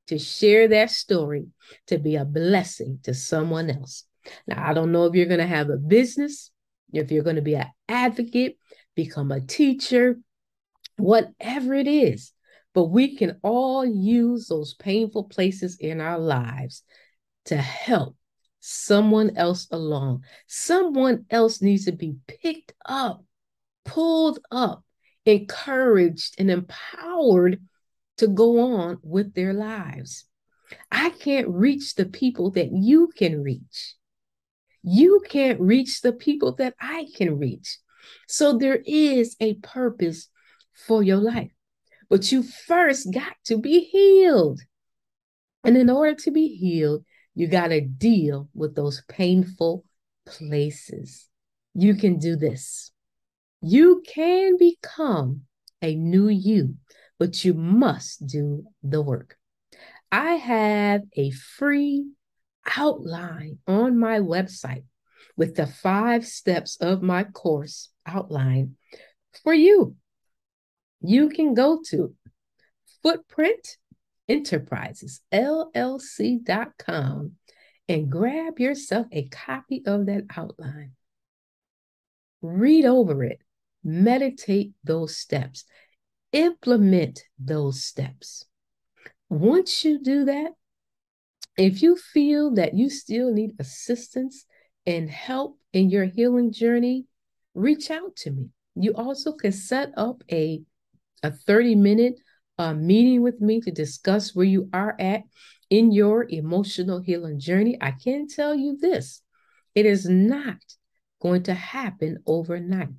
to 0.07 0.19
share 0.19 0.67
that 0.67 0.91
story, 0.91 1.47
to 1.87 1.97
be 1.97 2.15
a 2.15 2.23
blessing 2.23 2.99
to 3.03 3.13
someone 3.13 3.69
else. 3.71 4.05
Now, 4.47 4.67
I 4.67 4.73
don't 4.73 4.91
know 4.91 5.05
if 5.05 5.15
you're 5.15 5.25
going 5.25 5.39
to 5.39 5.47
have 5.47 5.69
a 5.69 5.77
business, 5.77 6.51
if 6.93 7.11
you're 7.11 7.23
going 7.23 7.35
to 7.37 7.41
be 7.41 7.55
an 7.55 7.67
advocate, 7.87 8.57
become 8.95 9.31
a 9.31 9.41
teacher, 9.41 10.19
whatever 10.97 11.73
it 11.73 11.87
is. 11.87 12.33
But 12.73 12.85
we 12.85 13.15
can 13.15 13.39
all 13.41 13.85
use 13.85 14.47
those 14.47 14.73
painful 14.75 15.25
places 15.25 15.77
in 15.79 15.99
our 16.01 16.19
lives 16.19 16.83
to 17.45 17.57
help 17.57 18.15
someone 18.59 19.35
else 19.35 19.67
along. 19.71 20.23
Someone 20.47 21.25
else 21.29 21.61
needs 21.61 21.85
to 21.85 21.91
be 21.91 22.17
picked 22.27 22.73
up, 22.85 23.23
pulled 23.85 24.39
up, 24.51 24.83
encouraged, 25.25 26.35
and 26.37 26.51
empowered 26.51 27.61
to 28.17 28.27
go 28.27 28.75
on 28.75 28.97
with 29.01 29.33
their 29.33 29.53
lives. 29.53 30.25
I 30.91 31.11
can't 31.11 31.47
reach 31.47 31.95
the 31.95 32.05
people 32.05 32.51
that 32.51 32.71
you 32.71 33.09
can 33.15 33.41
reach. 33.41 33.95
You 34.83 35.21
can't 35.27 35.59
reach 35.59 36.01
the 36.01 36.13
people 36.13 36.53
that 36.55 36.75
I 36.79 37.07
can 37.15 37.37
reach. 37.37 37.77
So 38.27 38.57
there 38.57 38.81
is 38.85 39.35
a 39.39 39.55
purpose 39.55 40.29
for 40.73 41.03
your 41.03 41.17
life. 41.17 41.51
But 42.09 42.31
you 42.31 42.43
first 42.43 43.11
got 43.13 43.33
to 43.45 43.57
be 43.57 43.81
healed. 43.81 44.61
And 45.63 45.75
in 45.75 45.89
order 45.89 46.15
to 46.15 46.31
be 46.31 46.55
healed, 46.55 47.03
you 47.35 47.47
got 47.47 47.67
to 47.67 47.81
deal 47.81 48.49
with 48.53 48.75
those 48.75 49.03
painful 49.09 49.83
places. 50.25 51.27
You 51.73 51.95
can 51.95 52.17
do 52.17 52.35
this. 52.35 52.91
You 53.61 54.03
can 54.07 54.57
become 54.57 55.41
a 55.81 55.95
new 55.95 56.29
you, 56.29 56.75
but 57.19 57.43
you 57.43 57.53
must 57.53 58.25
do 58.25 58.65
the 58.81 59.01
work. 59.01 59.37
I 60.11 60.33
have 60.35 61.01
a 61.13 61.31
free 61.31 62.05
outline 62.75 63.59
on 63.67 63.97
my 63.97 64.19
website 64.19 64.83
with 65.35 65.55
the 65.55 65.67
five 65.67 66.25
steps 66.25 66.77
of 66.81 67.01
my 67.01 67.23
course 67.23 67.89
outline 68.05 68.75
for 69.43 69.53
you 69.53 69.95
you 71.01 71.29
can 71.29 71.53
go 71.53 71.81
to 71.89 72.13
Footprint 73.03 73.77
Enterprises, 74.27 75.21
LLC.com, 75.31 77.33
and 77.87 78.11
grab 78.11 78.59
yourself 78.59 79.07
a 79.11 79.27
copy 79.29 79.83
of 79.85 80.07
that 80.07 80.25
outline. 80.35 80.91
Read 82.41 82.85
over 82.85 83.23
it, 83.23 83.39
meditate 83.83 84.73
those 84.83 85.15
steps, 85.15 85.65
implement 86.33 87.21
those 87.39 87.83
steps. 87.83 88.45
Once 89.29 89.85
you 89.85 90.03
do 90.03 90.25
that, 90.25 90.51
if 91.57 91.81
you 91.81 91.95
feel 91.95 92.51
that 92.55 92.75
you 92.75 92.89
still 92.89 93.33
need 93.33 93.51
assistance 93.59 94.45
and 94.85 95.09
help 95.09 95.57
in 95.73 95.89
your 95.89 96.05
healing 96.05 96.51
journey, 96.51 97.05
reach 97.53 97.91
out 97.91 98.15
to 98.17 98.31
me. 98.31 98.49
You 98.75 98.93
also 98.93 99.33
can 99.33 99.51
set 99.51 99.91
up 99.97 100.23
a 100.31 100.61
a 101.23 101.31
30 101.31 101.75
minute 101.75 102.15
uh, 102.59 102.73
meeting 102.73 103.21
with 103.21 103.41
me 103.41 103.59
to 103.61 103.71
discuss 103.71 104.35
where 104.35 104.45
you 104.45 104.69
are 104.73 104.95
at 104.99 105.23
in 105.69 105.91
your 105.91 106.25
emotional 106.29 106.99
healing 106.99 107.39
journey, 107.39 107.77
I 107.81 107.91
can 107.91 108.27
tell 108.27 108.55
you 108.55 108.77
this 108.77 109.21
it 109.75 109.85
is 109.85 110.07
not 110.07 110.57
going 111.21 111.43
to 111.43 111.53
happen 111.53 112.19
overnight. 112.25 112.89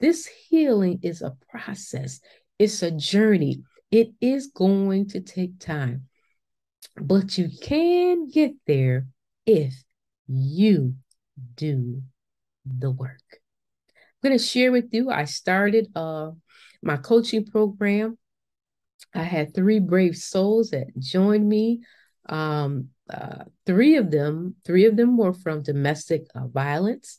This 0.00 0.26
healing 0.26 0.98
is 1.02 1.22
a 1.22 1.36
process, 1.48 2.20
it's 2.58 2.82
a 2.82 2.90
journey. 2.90 3.62
It 3.90 4.12
is 4.20 4.46
going 4.48 5.08
to 5.08 5.20
take 5.20 5.58
time, 5.58 6.06
but 6.96 7.38
you 7.38 7.48
can 7.60 8.28
get 8.28 8.52
there 8.66 9.06
if 9.46 9.74
you 10.26 10.94
do 11.56 12.02
the 12.64 12.90
work. 12.90 13.20
I'm 13.92 14.28
going 14.28 14.38
to 14.38 14.44
share 14.44 14.70
with 14.70 14.92
you. 14.92 15.10
I 15.10 15.24
started 15.24 15.88
uh, 15.94 16.30
my 16.82 16.96
coaching 16.96 17.46
program. 17.46 18.18
I 19.14 19.22
had 19.22 19.54
three 19.54 19.80
brave 19.80 20.16
souls 20.16 20.70
that 20.70 20.96
joined 20.98 21.48
me. 21.48 21.80
Um, 22.28 22.90
uh, 23.08 23.44
three 23.66 23.96
of 23.96 24.10
them, 24.10 24.56
three 24.64 24.86
of 24.86 24.96
them 24.96 25.16
were 25.16 25.32
from 25.32 25.62
domestic 25.62 26.26
uh, 26.34 26.46
violence. 26.46 27.18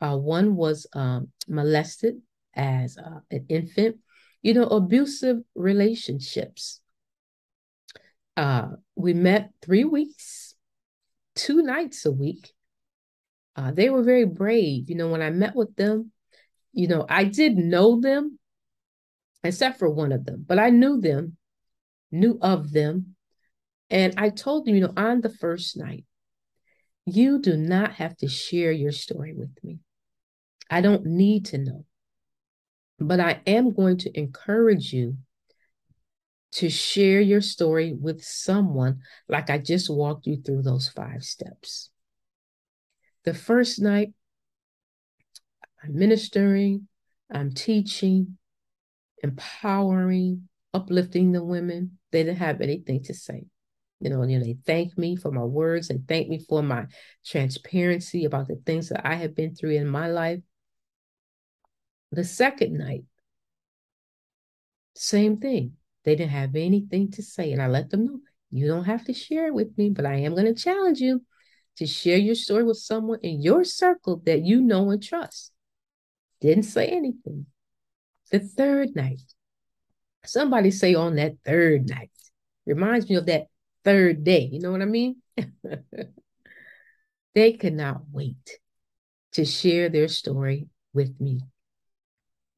Uh, 0.00 0.16
one 0.16 0.56
was 0.56 0.86
um, 0.94 1.28
molested 1.48 2.16
as 2.54 2.96
uh, 2.98 3.20
an 3.30 3.46
infant. 3.48 3.96
You 4.42 4.54
know, 4.54 4.66
abusive 4.66 5.38
relationships. 5.54 6.80
Uh, 8.36 8.68
we 8.96 9.12
met 9.12 9.50
three 9.60 9.84
weeks, 9.84 10.54
two 11.34 11.62
nights 11.62 12.06
a 12.06 12.12
week. 12.12 12.52
Uh, 13.54 13.70
they 13.70 13.90
were 13.90 14.02
very 14.02 14.24
brave. 14.24 14.88
You 14.88 14.96
know, 14.96 15.08
when 15.08 15.22
I 15.22 15.30
met 15.30 15.54
with 15.54 15.76
them, 15.76 16.12
you 16.72 16.88
know, 16.88 17.04
I 17.08 17.24
did 17.24 17.56
know 17.56 18.00
them, 18.00 18.38
except 19.44 19.78
for 19.78 19.90
one 19.90 20.12
of 20.12 20.24
them. 20.24 20.44
But 20.46 20.58
I 20.58 20.70
knew 20.70 21.00
them, 21.00 21.36
knew 22.10 22.38
of 22.40 22.72
them. 22.72 23.14
And 23.90 24.14
I 24.16 24.30
told 24.30 24.64
them, 24.64 24.74
you 24.74 24.80
know, 24.80 24.94
on 24.96 25.20
the 25.20 25.28
first 25.28 25.76
night, 25.76 26.06
you 27.04 27.40
do 27.40 27.56
not 27.56 27.94
have 27.94 28.16
to 28.18 28.28
share 28.28 28.72
your 28.72 28.92
story 28.92 29.34
with 29.34 29.50
me. 29.62 29.80
I 30.70 30.80
don't 30.80 31.04
need 31.04 31.46
to 31.46 31.58
know. 31.58 31.84
But 32.98 33.20
I 33.20 33.40
am 33.46 33.74
going 33.74 33.98
to 33.98 34.18
encourage 34.18 34.92
you 34.92 35.18
to 36.52 36.68
share 36.68 37.20
your 37.20 37.40
story 37.40 37.94
with 37.94 38.22
someone 38.22 39.00
like 39.28 39.48
I 39.48 39.58
just 39.58 39.88
walked 39.88 40.26
you 40.26 40.36
through 40.36 40.62
those 40.62 40.88
five 40.88 41.24
steps. 41.24 41.90
The 43.24 43.34
first 43.34 43.80
night, 43.80 44.12
I'm 45.82 45.96
ministering, 45.96 46.88
I'm 47.30 47.52
teaching, 47.52 48.38
empowering, 49.22 50.48
uplifting 50.74 51.32
the 51.32 51.44
women. 51.44 51.98
They 52.10 52.24
didn't 52.24 52.38
have 52.38 52.60
anything 52.60 53.02
to 53.04 53.14
say. 53.14 53.46
You 54.00 54.10
know, 54.10 54.22
you 54.24 54.38
know, 54.38 54.44
they 54.44 54.58
thank 54.66 54.98
me 54.98 55.16
for 55.16 55.30
my 55.30 55.44
words 55.44 55.88
and 55.88 56.06
thank 56.06 56.28
me 56.28 56.40
for 56.48 56.62
my 56.62 56.86
transparency 57.24 58.24
about 58.24 58.48
the 58.48 58.56
things 58.66 58.88
that 58.88 59.06
I 59.06 59.14
have 59.14 59.34
been 59.34 59.54
through 59.54 59.70
in 59.70 59.86
my 59.86 60.08
life. 60.08 60.40
The 62.10 62.24
second 62.24 62.76
night, 62.76 63.04
same 64.94 65.38
thing. 65.38 65.76
They 66.04 66.16
didn't 66.16 66.30
have 66.32 66.56
anything 66.56 67.10
to 67.12 67.22
say. 67.22 67.52
And 67.52 67.62
I 67.62 67.68
let 67.68 67.90
them 67.90 68.04
know 68.04 68.20
you 68.50 68.66
don't 68.66 68.84
have 68.84 69.04
to 69.06 69.14
share 69.14 69.46
it 69.46 69.54
with 69.54 69.76
me, 69.78 69.90
but 69.90 70.04
I 70.04 70.16
am 70.16 70.34
going 70.34 70.52
to 70.52 70.54
challenge 70.54 71.00
you 71.00 71.24
to 71.76 71.86
share 71.86 72.18
your 72.18 72.34
story 72.34 72.64
with 72.64 72.76
someone 72.76 73.20
in 73.22 73.40
your 73.40 73.64
circle 73.64 74.20
that 74.26 74.42
you 74.42 74.60
know 74.60 74.90
and 74.90 75.02
trust. 75.02 75.52
Didn't 76.40 76.64
say 76.64 76.86
anything. 76.88 77.46
The 78.30 78.40
third 78.40 78.94
night, 78.94 79.22
somebody 80.24 80.70
say 80.70 80.94
on 80.94 81.16
that 81.16 81.36
third 81.44 81.88
night, 81.88 82.10
reminds 82.66 83.08
me 83.08 83.16
of 83.16 83.26
that 83.26 83.46
third 83.84 84.24
day. 84.24 84.48
You 84.52 84.60
know 84.60 84.72
what 84.72 84.82
I 84.82 84.86
mean? 84.86 85.16
they 87.34 87.52
could 87.54 87.74
not 87.74 88.02
wait 88.10 88.58
to 89.32 89.44
share 89.44 89.88
their 89.88 90.08
story 90.08 90.68
with 90.92 91.20
me, 91.20 91.40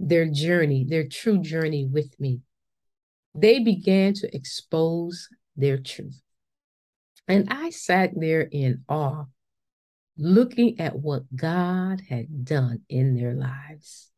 their 0.01 0.27
journey, 0.27 0.85
their 0.89 1.07
true 1.07 1.39
journey 1.39 1.85
with 1.85 2.19
me. 2.19 2.41
They 3.35 3.59
began 3.61 4.15
to 4.15 4.35
expose 4.35 5.29
their 5.57 5.79
truth. 5.79 6.21
And 7.29 7.49
I 7.51 7.71
sat 7.71 8.11
there 8.17 8.43
in 8.43 8.85
awe, 8.89 9.25
looking 10.17 10.81
at 10.81 10.97
what 10.99 11.35
God 11.35 12.03
had 12.09 12.45
done 12.45 12.83
in 12.89 13.17
their 13.17 13.35
lives. 13.35 14.11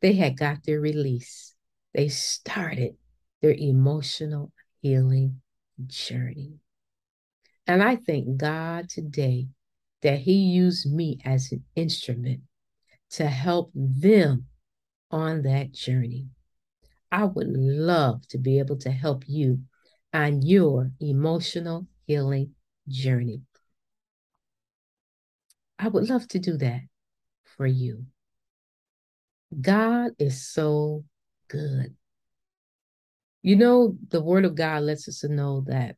they 0.00 0.14
had 0.14 0.36
got 0.36 0.64
their 0.64 0.80
release. 0.80 1.54
They 1.94 2.08
started 2.08 2.96
their 3.40 3.52
emotional 3.54 4.52
healing 4.80 5.40
journey. 5.86 6.54
And 7.66 7.82
I 7.82 7.96
thank 7.96 8.36
God 8.36 8.88
today 8.88 9.48
that 10.02 10.20
He 10.20 10.34
used 10.34 10.92
me 10.92 11.18
as 11.24 11.52
an 11.52 11.64
instrument 11.76 12.42
to 13.10 13.26
help 13.26 13.70
them 13.74 14.46
on 15.10 15.42
that 15.42 15.72
journey. 15.72 16.26
I 17.12 17.24
would 17.24 17.48
love 17.48 18.26
to 18.28 18.38
be 18.38 18.58
able 18.58 18.78
to 18.78 18.90
help 18.90 19.24
you 19.28 19.60
on 20.14 20.40
your 20.40 20.90
emotional 20.98 21.86
healing 22.06 22.54
journey. 22.88 23.42
I 25.78 25.88
would 25.88 26.08
love 26.08 26.26
to 26.28 26.38
do 26.38 26.56
that 26.56 26.80
for 27.44 27.66
you. 27.66 28.06
God 29.60 30.12
is 30.18 30.42
so 30.42 31.04
good. 31.48 31.94
You 33.42 33.56
know, 33.56 33.98
the 34.08 34.22
word 34.22 34.46
of 34.46 34.54
God 34.54 34.84
lets 34.84 35.06
us 35.06 35.22
know 35.24 35.64
that, 35.66 35.96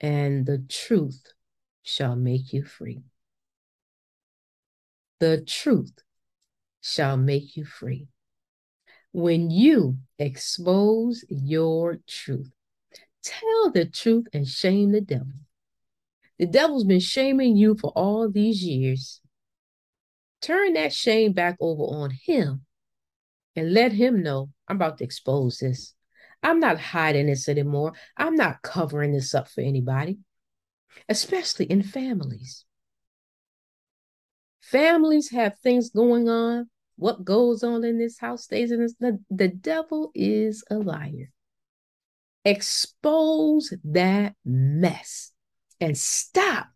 and 0.00 0.44
the 0.44 0.64
truth 0.68 1.22
shall 1.84 2.16
make 2.16 2.52
you 2.52 2.64
free. 2.64 3.02
The 5.20 5.42
truth 5.42 5.92
shall 6.80 7.16
make 7.16 7.56
you 7.56 7.64
free. 7.64 8.08
When 9.12 9.50
you 9.50 9.98
expose 10.18 11.24
your 11.28 11.98
truth, 12.08 12.50
tell 13.22 13.70
the 13.70 13.84
truth 13.84 14.26
and 14.32 14.48
shame 14.48 14.92
the 14.92 15.00
devil. 15.00 15.32
The 16.38 16.46
devil's 16.46 16.84
been 16.84 17.00
shaming 17.00 17.56
you 17.56 17.76
for 17.76 17.92
all 17.94 18.28
these 18.30 18.64
years. 18.64 19.20
Turn 20.40 20.72
that 20.72 20.92
shame 20.92 21.32
back 21.32 21.56
over 21.60 21.82
on 21.82 22.10
him 22.10 22.62
and 23.54 23.72
let 23.72 23.92
him 23.92 24.22
know 24.22 24.50
I'm 24.66 24.76
about 24.76 24.98
to 24.98 25.04
expose 25.04 25.58
this. 25.58 25.94
I'm 26.42 26.58
not 26.58 26.80
hiding 26.80 27.26
this 27.26 27.48
anymore. 27.48 27.92
I'm 28.16 28.34
not 28.34 28.62
covering 28.62 29.12
this 29.12 29.34
up 29.34 29.48
for 29.48 29.60
anybody, 29.60 30.18
especially 31.08 31.66
in 31.66 31.82
families. 31.82 32.64
Families 34.60 35.30
have 35.30 35.58
things 35.58 35.90
going 35.90 36.28
on. 36.28 36.70
What 37.02 37.24
goes 37.24 37.64
on 37.64 37.82
in 37.82 37.98
this 37.98 38.20
house 38.20 38.44
stays 38.44 38.70
in 38.70 38.78
this. 38.78 38.94
The, 38.94 39.18
the 39.28 39.48
devil 39.48 40.12
is 40.14 40.62
a 40.70 40.76
liar. 40.76 41.32
Expose 42.44 43.74
that 43.82 44.36
mess 44.44 45.32
and 45.80 45.98
stop 45.98 46.68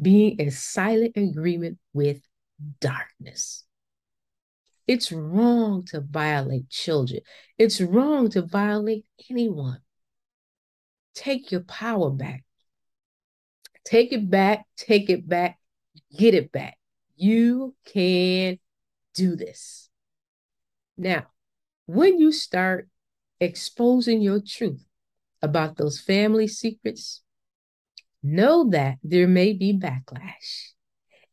being 0.00 0.38
in 0.38 0.52
silent 0.52 1.16
agreement 1.16 1.78
with 1.92 2.20
darkness. 2.78 3.64
It's 4.86 5.10
wrong 5.10 5.84
to 5.86 6.02
violate 6.02 6.70
children. 6.70 7.22
It's 7.58 7.80
wrong 7.80 8.30
to 8.30 8.42
violate 8.42 9.06
anyone. 9.28 9.80
Take 11.16 11.50
your 11.50 11.62
power 11.62 12.10
back. 12.10 12.44
Take 13.84 14.12
it 14.12 14.30
back, 14.30 14.66
take 14.76 15.10
it 15.10 15.28
back, 15.28 15.58
get 16.16 16.32
it 16.32 16.52
back. 16.52 16.78
You 17.16 17.74
can 17.84 18.60
do 19.14 19.36
this. 19.36 19.88
Now, 20.96 21.26
when 21.86 22.18
you 22.18 22.32
start 22.32 22.88
exposing 23.40 24.20
your 24.20 24.40
truth 24.40 24.84
about 25.42 25.76
those 25.76 26.00
family 26.00 26.46
secrets, 26.46 27.22
know 28.22 28.68
that 28.70 28.98
there 29.02 29.28
may 29.28 29.52
be 29.52 29.78
backlash 29.78 30.72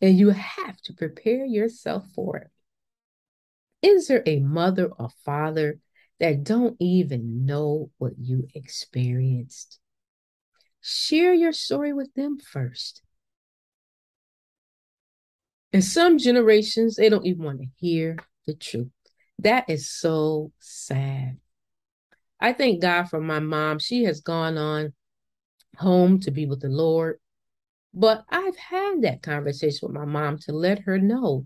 and 0.02 0.18
you 0.18 0.30
have 0.30 0.82
to 0.82 0.94
prepare 0.94 1.46
yourself 1.46 2.06
for 2.14 2.38
it. 2.38 2.52
Is 3.82 4.08
there 4.08 4.24
a 4.26 4.40
mother 4.40 4.88
or 5.00 5.10
father 5.24 5.80
that 6.20 6.44
don't 6.44 6.76
even 6.80 7.46
know 7.46 7.92
what 7.98 8.14
you 8.20 8.48
experienced? 8.54 9.80
Share 10.82 11.34
your 11.34 11.54
story 11.54 11.94
with 11.94 12.14
them 12.14 12.38
first. 12.40 13.02
In 15.74 15.82
some 15.82 16.18
generations, 16.18 16.96
they 16.96 17.10
don't 17.10 17.26
even 17.26 17.44
want 17.44 17.60
to 17.60 17.68
hear 17.78 18.18
the 18.46 18.54
truth. 18.54 18.90
That 19.40 19.70
is 19.70 19.90
so 19.90 20.52
sad. 20.60 21.38
I 22.40 22.54
thank 22.54 22.82
God 22.82 23.06
for 23.06 23.22
my 23.22 23.40
mom. 23.40 23.80
She 23.80 24.04
has 24.04 24.20
gone 24.20 24.58
on 24.58 24.94
home 25.78 26.20
to 26.22 26.32
be 26.32 26.46
with 26.46 26.62
the 26.62 26.70
Lord. 26.70 27.20
But 27.94 28.24
I've 28.30 28.58
had 28.58 29.02
that 29.02 29.22
conversation 29.22 29.88
with 29.88 29.96
my 29.96 30.06
mom 30.06 30.38
to 30.40 30.52
let 30.52 30.80
her 30.80 30.98
know 30.98 31.46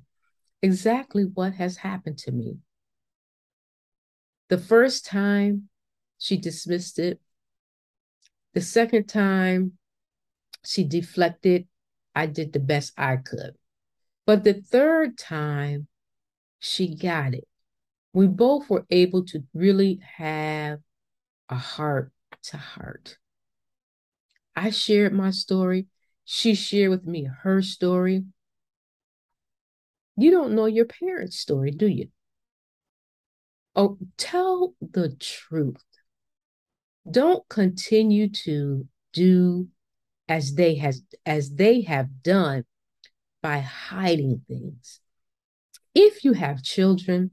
exactly 0.61 1.23
what 1.23 1.53
has 1.55 1.77
happened 1.77 2.17
to 2.19 2.31
me. 2.31 2.57
The 4.49 4.57
first 4.57 5.05
time 5.05 5.69
she 6.17 6.37
dismissed 6.37 6.99
it, 6.99 7.19
the 8.53 8.61
second 8.61 9.07
time 9.07 9.73
she 10.63 10.83
deflected, 10.83 11.67
I 12.15 12.27
did 12.27 12.53
the 12.53 12.59
best 12.59 12.93
I 12.97 13.17
could. 13.17 13.55
But 14.25 14.43
the 14.43 14.53
third 14.53 15.17
time 15.17 15.87
she 16.59 16.95
got 16.95 17.33
it. 17.33 17.47
We 18.13 18.27
both 18.27 18.69
were 18.69 18.85
able 18.89 19.25
to 19.25 19.43
really 19.53 19.99
have 20.17 20.79
a 21.49 21.55
heart 21.55 22.11
to 22.43 22.57
heart. 22.57 23.17
I 24.55 24.69
shared 24.69 25.13
my 25.13 25.31
story. 25.31 25.87
She 26.23 26.55
shared 26.55 26.89
with 26.89 27.05
me 27.05 27.29
her 27.43 27.61
story. 27.61 28.25
You 30.17 30.31
don't 30.31 30.55
know 30.55 30.65
your 30.65 30.85
parents' 30.85 31.37
story, 31.37 31.71
do 31.71 31.87
you? 31.87 32.07
Oh, 33.75 33.97
tell 34.17 34.73
the 34.79 35.09
truth. 35.09 35.83
Don't 37.09 37.47
continue 37.49 38.29
to 38.29 38.87
do 39.13 39.67
as 40.27 40.55
they 40.55 40.75
has 40.75 41.03
as 41.25 41.53
they 41.55 41.81
have 41.81 42.23
done 42.23 42.63
by 43.45 43.59
hiding 43.59 44.41
things. 44.47 44.99
If 45.93 46.23
you 46.23 46.33
have 46.33 46.63
children, 46.63 47.29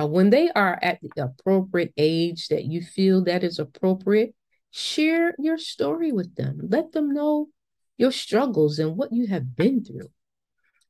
uh, 0.00 0.06
when 0.06 0.30
they 0.30 0.48
are 0.52 0.78
at 0.80 1.00
the 1.02 1.24
appropriate 1.24 1.92
age 1.96 2.46
that 2.50 2.66
you 2.66 2.80
feel 2.80 3.24
that 3.24 3.42
is 3.42 3.58
appropriate, 3.58 4.32
share 4.70 5.34
your 5.40 5.58
story 5.58 6.12
with 6.12 6.36
them. 6.36 6.60
Let 6.70 6.92
them 6.92 7.12
know 7.12 7.48
your 7.98 8.12
struggles 8.12 8.78
and 8.78 8.96
what 8.96 9.12
you 9.12 9.26
have 9.26 9.56
been 9.56 9.84
through. 9.84 10.08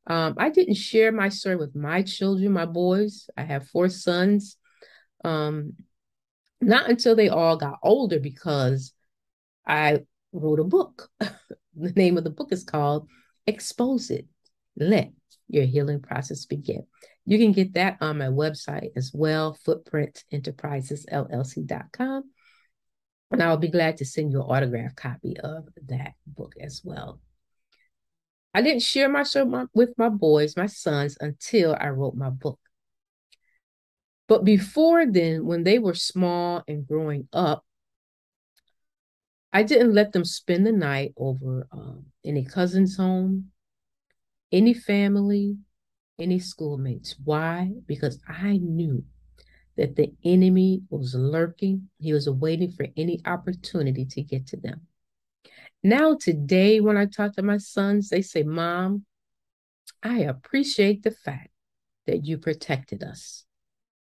Um, 0.07 0.35
I 0.37 0.51
didn't 0.51 0.75
share 0.75 1.11
my 1.11 1.31
story 1.31 1.57
with 1.57 1.75
my 1.75 2.03
children, 2.03 2.53
my 2.53 2.67
boys. 2.67 3.31
I 3.39 3.45
have 3.45 3.69
four 3.69 3.89
sons. 3.89 4.59
Um, 5.25 5.73
not 6.61 6.91
until 6.91 7.17
they 7.17 7.31
all 7.31 7.57
got 7.57 7.79
older 7.83 8.21
because 8.21 8.93
I 9.67 10.01
wrote 10.33 10.61
a 10.61 10.65
book. 10.65 11.09
the 11.19 11.93
name 11.97 12.19
of 12.19 12.25
the 12.25 12.37
book 12.39 12.53
is 12.53 12.63
called 12.63 13.09
Expose 13.47 14.11
It. 14.11 14.27
Let 14.77 15.13
your 15.49 15.65
healing 15.65 16.01
process 16.01 16.47
begin. 16.47 16.87
You 17.27 17.39
can 17.39 17.53
get 17.53 17.75
that 17.75 17.99
on 18.01 18.19
my 18.19 18.27
website 18.27 18.91
as 18.97 19.13
well, 19.15 19.57
footprintenterprisesllc.com. 19.67 22.25
And 23.31 23.43
I'll 23.43 23.57
be 23.57 23.69
glad 23.69 23.97
to 23.99 24.05
send 24.05 24.33
you 24.33 24.41
an 24.41 24.47
autographed 24.47 24.97
copy 24.97 25.37
of 25.39 25.69
that 25.89 26.15
book 26.27 26.55
as 26.61 26.83
well. 26.85 27.21
I 28.53 28.63
didn't 28.63 28.83
share 28.83 29.09
my 29.09 29.23
story 29.25 29.67
with 29.75 29.91
my 29.99 30.09
boys, 30.09 30.57
my 30.57 30.67
sons, 30.67 31.17
until 31.21 31.77
I 31.79 31.89
wrote 31.89 32.15
my 32.15 32.31
book. 32.31 32.61
But 34.29 34.45
before 34.45 35.07
then, 35.11 35.45
when 35.45 35.65
they 35.65 35.79
were 35.79 35.95
small 35.95 36.63
and 36.69 36.87
growing 36.87 37.29
up, 37.33 37.65
I 39.53 39.63
didn't 39.63 39.95
let 39.95 40.13
them 40.13 40.25
spend 40.25 40.67
the 40.67 40.73
night 40.73 41.13
over 41.17 41.67
um, 41.71 42.07
any 42.25 42.45
cousin's 42.45 42.97
home, 42.97 43.51
any 44.55 44.73
family, 44.73 45.57
any 46.19 46.39
schoolmates. 46.39 47.17
Why? 47.23 47.73
Because 47.87 48.21
I 48.29 48.59
knew 48.59 49.05
that 49.77 49.97
the 49.97 50.13
enemy 50.25 50.83
was 50.89 51.15
lurking. 51.15 51.89
He 51.99 52.13
was 52.13 52.31
waiting 52.31 52.71
for 52.71 52.87
any 52.97 53.21
opportunity 53.27 54.05
to 54.07 54.23
get 54.23 54.47
to 54.49 54.57
them. 54.57 54.83
Now, 55.83 56.15
today, 56.15 56.81
when 56.81 56.97
I 56.97 57.07
talk 57.07 57.35
to 57.35 57.43
my 57.43 57.59
sons, 57.59 58.09
they 58.09 58.23
say, 58.23 58.45
Mom, 58.45 59.05
I 60.03 60.21
appreciate 60.21 61.03
the 61.03 61.11
fact 61.11 61.51
that 62.07 62.25
you 62.25 62.39
protected 62.39 63.03
us. 63.03 63.45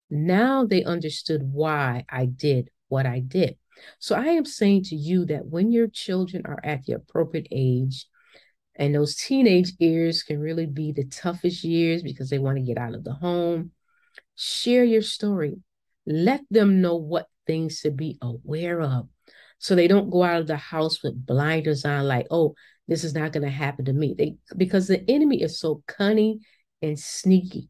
Now 0.09 0.65
they 0.65 0.83
understood 0.83 1.41
why 1.51 2.05
I 2.09 2.25
did 2.25 2.69
what 2.89 3.05
I 3.05 3.19
did. 3.19 3.57
So 3.99 4.15
I 4.15 4.27
am 4.27 4.45
saying 4.45 4.83
to 4.85 4.95
you 4.95 5.25
that 5.25 5.47
when 5.47 5.71
your 5.71 5.87
children 5.87 6.43
are 6.45 6.59
at 6.63 6.85
the 6.85 6.93
appropriate 6.93 7.47
age, 7.51 8.05
and 8.77 8.93
those 8.93 9.15
teenage 9.15 9.73
years 9.79 10.23
can 10.23 10.39
really 10.39 10.65
be 10.65 10.91
the 10.91 11.05
toughest 11.05 11.63
years 11.63 12.03
because 12.03 12.29
they 12.29 12.39
want 12.39 12.57
to 12.57 12.63
get 12.63 12.77
out 12.77 12.95
of 12.95 13.03
the 13.03 13.13
home. 13.13 13.71
Share 14.35 14.83
your 14.83 15.01
story. 15.01 15.57
Let 16.05 16.41
them 16.49 16.81
know 16.81 16.95
what 16.95 17.27
things 17.45 17.81
to 17.81 17.91
be 17.91 18.17
aware 18.21 18.81
of 18.81 19.07
so 19.59 19.75
they 19.75 19.87
don't 19.87 20.09
go 20.09 20.23
out 20.23 20.41
of 20.41 20.47
the 20.47 20.57
house 20.57 21.01
with 21.01 21.25
blinders 21.25 21.83
on, 21.85 22.05
like, 22.07 22.27
oh, 22.29 22.55
this 22.87 23.03
is 23.03 23.13
not 23.13 23.31
going 23.31 23.43
to 23.43 23.49
happen 23.49 23.85
to 23.85 23.93
me. 23.93 24.15
They 24.17 24.37
because 24.55 24.87
the 24.87 25.03
enemy 25.09 25.41
is 25.41 25.59
so 25.59 25.83
cunning 25.87 26.41
and 26.81 26.97
sneaky. 26.97 27.69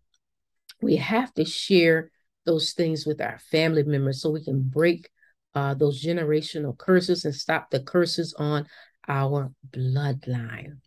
we 0.81 0.97
have 0.97 1.33
to 1.35 1.45
share 1.45 2.11
those 2.45 2.73
things 2.73 3.05
with 3.05 3.21
our 3.21 3.39
family 3.51 3.83
members 3.83 4.21
so 4.21 4.29
we 4.29 4.43
can 4.43 4.61
break 4.61 5.09
uh, 5.55 5.73
those 5.73 6.03
generational 6.03 6.77
curses 6.77 7.25
and 7.25 7.33
stop 7.33 7.71
the 7.71 7.79
curses 7.79 8.33
on 8.37 8.67
our 9.07 9.51
bloodline. 9.71 10.77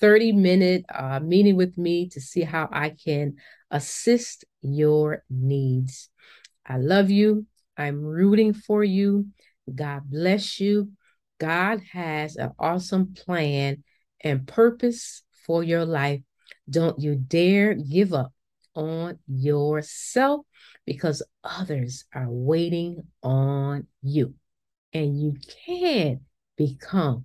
30 0.00 0.32
minute 0.32 0.84
uh, 0.94 1.20
meeting 1.20 1.56
with 1.56 1.76
me 1.76 2.08
to 2.08 2.20
see 2.20 2.42
how 2.42 2.68
I 2.72 2.90
can 2.90 3.36
assist 3.70 4.44
your 4.62 5.24
needs. 5.28 6.08
I 6.66 6.78
love 6.78 7.10
you. 7.10 7.46
I'm 7.76 8.02
rooting 8.02 8.52
for 8.54 8.84
you. 8.84 9.26
God 9.74 10.02
bless 10.10 10.60
you. 10.60 10.90
God 11.38 11.80
has 11.92 12.36
an 12.36 12.52
awesome 12.58 13.14
plan 13.14 13.82
and 14.22 14.46
purpose 14.46 15.22
for 15.46 15.62
your 15.62 15.84
life. 15.84 16.20
Don't 16.68 17.00
you 17.00 17.14
dare 17.14 17.74
give 17.74 18.12
up 18.12 18.32
on 18.74 19.18
yourself 19.26 20.46
because 20.86 21.22
others 21.42 22.04
are 22.14 22.28
waiting 22.28 23.02
on 23.22 23.86
you. 24.02 24.34
And 24.92 25.18
you 25.18 25.36
can 25.66 26.20
become 26.56 27.24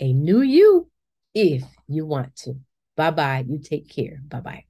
a 0.00 0.12
new 0.12 0.42
you 0.42 0.90
if 1.34 1.64
you 1.88 2.06
want 2.06 2.36
to. 2.36 2.54
Bye 2.96 3.10
bye. 3.10 3.44
You 3.46 3.58
take 3.58 3.88
care. 3.88 4.20
Bye 4.28 4.40
bye. 4.40 4.64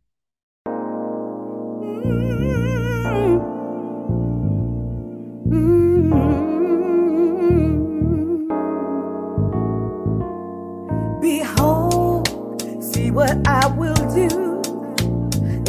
Behold, 11.20 12.82
see 12.82 13.10
what 13.10 13.36
I 13.46 13.66
will 13.66 13.94
do. 14.14 14.60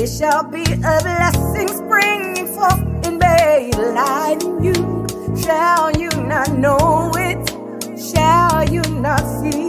It 0.01 0.07
shall 0.07 0.43
be 0.49 0.63
a 0.63 0.99
blessing 1.01 1.67
springing 1.69 2.47
forth 2.47 2.81
in 3.05 3.17
me, 3.17 3.71
light 3.93 4.39
in 4.43 4.63
you. 4.63 5.07
Shall 5.41 5.91
you 5.97 6.09
not 6.09 6.51
know 6.53 7.11
it? 7.15 7.49
Shall 7.99 8.69
you 8.69 8.81
not 8.99 9.21
see 9.41 9.64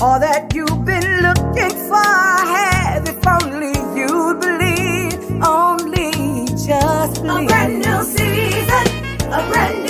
all 0.00 0.20
that 0.20 0.54
you've 0.54 0.84
been 0.84 1.22
looking 1.22 1.76
for? 1.88 1.96
Have 1.96 3.08
if 3.08 3.26
only 3.26 3.72
you 3.98 4.34
believe, 4.40 5.20
only 5.42 6.46
just 6.66 7.22
believe. 7.22 7.44
A 7.44 7.46
brand 7.46 7.78
new 7.78 8.02
season, 8.04 8.86
a 9.32 9.48
brand 9.50 9.78
new 9.80 9.85